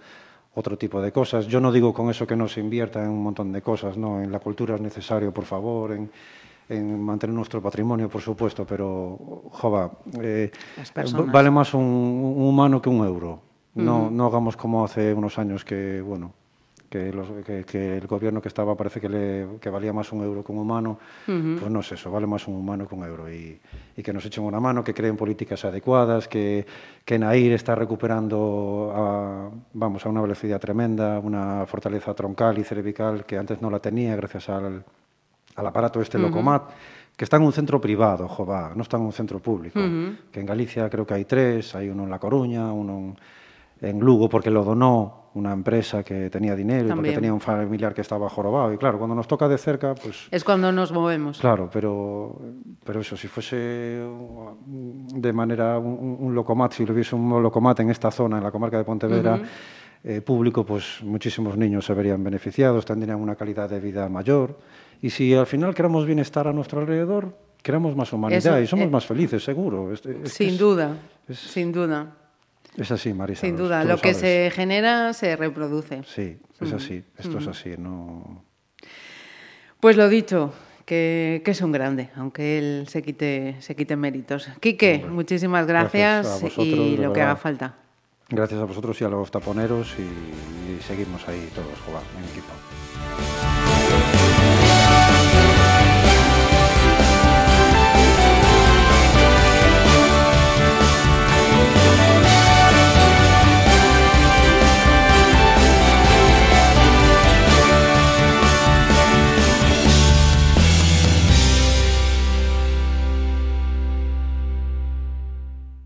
otro 0.53 0.77
tipo 0.77 1.01
de 1.01 1.11
cosas. 1.11 1.47
Yo 1.47 1.59
no 1.59 1.71
digo 1.71 1.93
con 1.93 2.09
eso 2.09 2.27
que 2.27 2.35
no 2.35 2.47
se 2.47 2.59
invierta 2.59 3.03
en 3.03 3.09
un 3.09 3.23
montón 3.23 3.51
de 3.51 3.61
cosas, 3.61 3.97
¿no? 3.97 4.21
En 4.21 4.31
la 4.31 4.39
cultura 4.39 4.75
es 4.75 4.81
necesario, 4.81 5.33
por 5.33 5.45
favor, 5.45 5.93
en, 5.93 6.11
en 6.69 7.01
mantener 7.01 7.35
nuestro 7.35 7.61
patrimonio, 7.61 8.09
por 8.09 8.21
supuesto, 8.21 8.65
pero, 8.65 9.17
jova, 9.51 9.91
eh, 10.21 10.51
vale 11.27 11.51
más 11.51 11.73
un, 11.73 11.83
un 11.83 12.43
humano 12.43 12.81
que 12.81 12.89
un 12.89 13.05
euro. 13.05 13.41
No, 13.73 14.11
no 14.11 14.25
hagamos 14.25 14.57
como 14.57 14.83
hace 14.83 15.13
unos 15.13 15.39
años 15.39 15.63
que, 15.63 16.01
bueno, 16.01 16.33
que, 16.91 17.13
los, 17.13 17.25
que, 17.45 17.63
que, 17.63 17.97
el 17.97 18.05
gobierno 18.05 18.41
que 18.41 18.49
estaba 18.49 18.75
parece 18.75 18.99
que, 18.99 19.07
le, 19.07 19.47
que 19.61 19.69
valía 19.69 19.93
más 19.93 20.11
un 20.11 20.23
euro 20.25 20.43
que 20.43 20.51
un 20.51 20.57
humano, 20.59 20.99
uh 21.25 21.31
-huh. 21.31 21.59
pues 21.59 21.71
no 21.71 21.79
es 21.79 21.89
eso, 21.93 22.11
vale 22.11 22.27
más 22.27 22.45
un 22.49 22.55
humano 22.55 22.85
que 22.85 22.93
un 22.93 23.05
euro. 23.05 23.31
Y, 23.31 23.57
y 23.95 24.03
que 24.03 24.11
nos 24.11 24.25
echen 24.25 24.43
una 24.43 24.59
mano, 24.59 24.83
que 24.83 24.93
creen 24.93 25.15
políticas 25.15 25.63
adecuadas, 25.63 26.27
que, 26.27 26.65
que 27.05 27.17
Nair 27.17 27.53
está 27.53 27.75
recuperando 27.75 28.91
a, 28.93 29.49
vamos, 29.73 30.05
a 30.05 30.09
una 30.09 30.19
velocidad 30.21 30.59
tremenda, 30.59 31.17
una 31.19 31.65
fortaleza 31.65 32.13
troncal 32.13 32.57
y 32.57 32.65
cervical 32.65 33.23
que 33.25 33.37
antes 33.37 33.61
no 33.61 33.69
la 33.69 33.79
tenía 33.79 34.13
gracias 34.17 34.49
al, 34.49 34.83
al 35.55 35.65
aparato 35.65 36.01
este 36.01 36.17
uh 36.17 36.21
-huh. 36.21 36.23
Locomat 36.27 36.63
que 37.15 37.23
está 37.23 37.37
en 37.37 37.43
un 37.43 37.53
centro 37.53 37.79
privado, 37.79 38.27
jova, 38.27 38.73
no 38.75 38.81
está 38.81 38.97
en 38.97 39.03
un 39.03 39.13
centro 39.13 39.39
público. 39.39 39.79
Uh 39.79 39.83
-huh. 39.83 40.17
Que 40.31 40.41
en 40.41 40.45
Galicia 40.45 40.89
creo 40.89 41.05
que 41.05 41.13
hay 41.13 41.23
tres, 41.25 41.73
hay 41.73 41.87
uno 41.89 42.03
en 42.03 42.09
La 42.09 42.19
Coruña, 42.19 42.71
uno 42.73 43.15
en, 43.79 43.89
en 43.89 43.99
Lugo 44.01 44.27
porque 44.27 44.49
lo 44.49 44.63
donó 44.65 45.20
una 45.33 45.53
empresa 45.53 46.03
que 46.03 46.29
tenía 46.29 46.55
dinero 46.55 46.79
y 46.79 46.87
porque 46.89 46.95
También. 46.95 47.15
tenía 47.15 47.33
un 47.33 47.39
familiar 47.39 47.93
que 47.93 48.01
estaba 48.01 48.27
jorobado. 48.29 48.73
Y 48.73 48.77
claro, 48.77 48.97
cuando 48.97 49.15
nos 49.15 49.27
toca 49.27 49.47
de 49.47 49.57
cerca, 49.57 49.95
pues 49.95 50.27
Es 50.29 50.43
cuando 50.43 50.71
nos 50.73 50.91
movemos. 50.91 51.39
Claro, 51.39 51.69
pero, 51.71 52.37
pero 52.83 52.99
eso, 52.99 53.15
si 53.15 53.27
fuese 53.29 53.55
de 55.15 55.33
manera 55.33 55.77
un, 55.79 56.17
un- 56.19 56.35
locomat, 56.35 56.73
si 56.73 56.85
lo 56.85 56.93
hubiese 56.93 57.15
un 57.15 57.41
locomat 57.41 57.79
en 57.79 57.89
esta 57.89 58.11
zona, 58.11 58.37
en 58.37 58.43
la 58.43 58.51
comarca 58.51 58.77
de 58.77 58.83
Pontevedra, 58.83 59.39
eh, 60.03 60.19
público, 60.21 60.65
pues 60.65 60.99
muchísimos 61.03 61.57
niños 61.57 61.85
se 61.85 61.93
verían 61.93 62.23
beneficiados, 62.23 62.85
tendrían 62.85 63.19
una 63.19 63.35
calidad 63.35 63.69
de 63.69 63.79
vida 63.79 64.09
mayor. 64.09 64.57
Y 65.01 65.09
si 65.11 65.33
al 65.33 65.45
final 65.45 65.73
queremos 65.73 66.05
bienestar 66.05 66.47
a 66.47 66.53
nuestro 66.53 66.79
alrededor, 66.81 67.37
queremos 67.61 67.95
más 67.95 68.11
humanidad 68.11 68.57
Eso, 68.57 68.61
y 68.61 68.67
somos 68.67 68.87
eh, 68.87 68.89
más 68.89 69.05
felices, 69.05 69.43
seguro. 69.43 69.93
Es- 69.93 70.05
es- 70.05 70.33
Sin 70.33 70.49
es- 70.49 70.57
duda, 70.59 70.95
sin 71.31 71.71
duda, 71.71 72.15
Es 72.77 72.91
así, 72.91 73.13
Marisa. 73.13 73.41
sin 73.41 73.57
duda. 73.57 73.83
Lo 73.83 73.97
que 73.97 74.13
se 74.13 74.51
genera 74.53 75.13
se 75.13 75.35
reproduce. 75.35 76.03
Sí, 76.03 76.37
es 76.59 76.73
así. 76.73 77.03
Esto 77.17 77.37
es 77.39 77.47
así. 77.47 77.75
No... 77.77 78.43
Pues 79.79 79.97
lo 79.97 80.07
dicho, 80.09 80.53
que, 80.85 81.41
que 81.43 81.51
es 81.51 81.61
un 81.61 81.71
grande, 81.71 82.09
aunque 82.15 82.59
él 82.59 82.85
se 82.87 83.01
quite, 83.01 83.55
se 83.59 83.75
quite 83.75 83.95
méritos. 83.95 84.47
Quique, 84.59 85.05
muchísimas 85.09 85.65
gracias, 85.65 86.25
Gracias 86.25 86.41
a 86.41 86.45
vosotros, 86.45 86.67
y 86.67 86.97
lo 86.97 87.13
que 87.13 87.21
haga 87.21 87.35
falta. 87.35 87.75
Gracias 88.29 88.61
a 88.61 88.65
vosotros 88.65 89.01
y 89.01 89.03
a 89.03 89.09
los 89.09 89.31
taponeros 89.31 89.95
y, 89.97 90.03
y 90.73 90.81
seguimos 90.81 91.27
ahí 91.27 91.49
todos 91.53 91.79
jugando 91.85 92.09
en 92.17 92.25
equipo. 92.25 93.40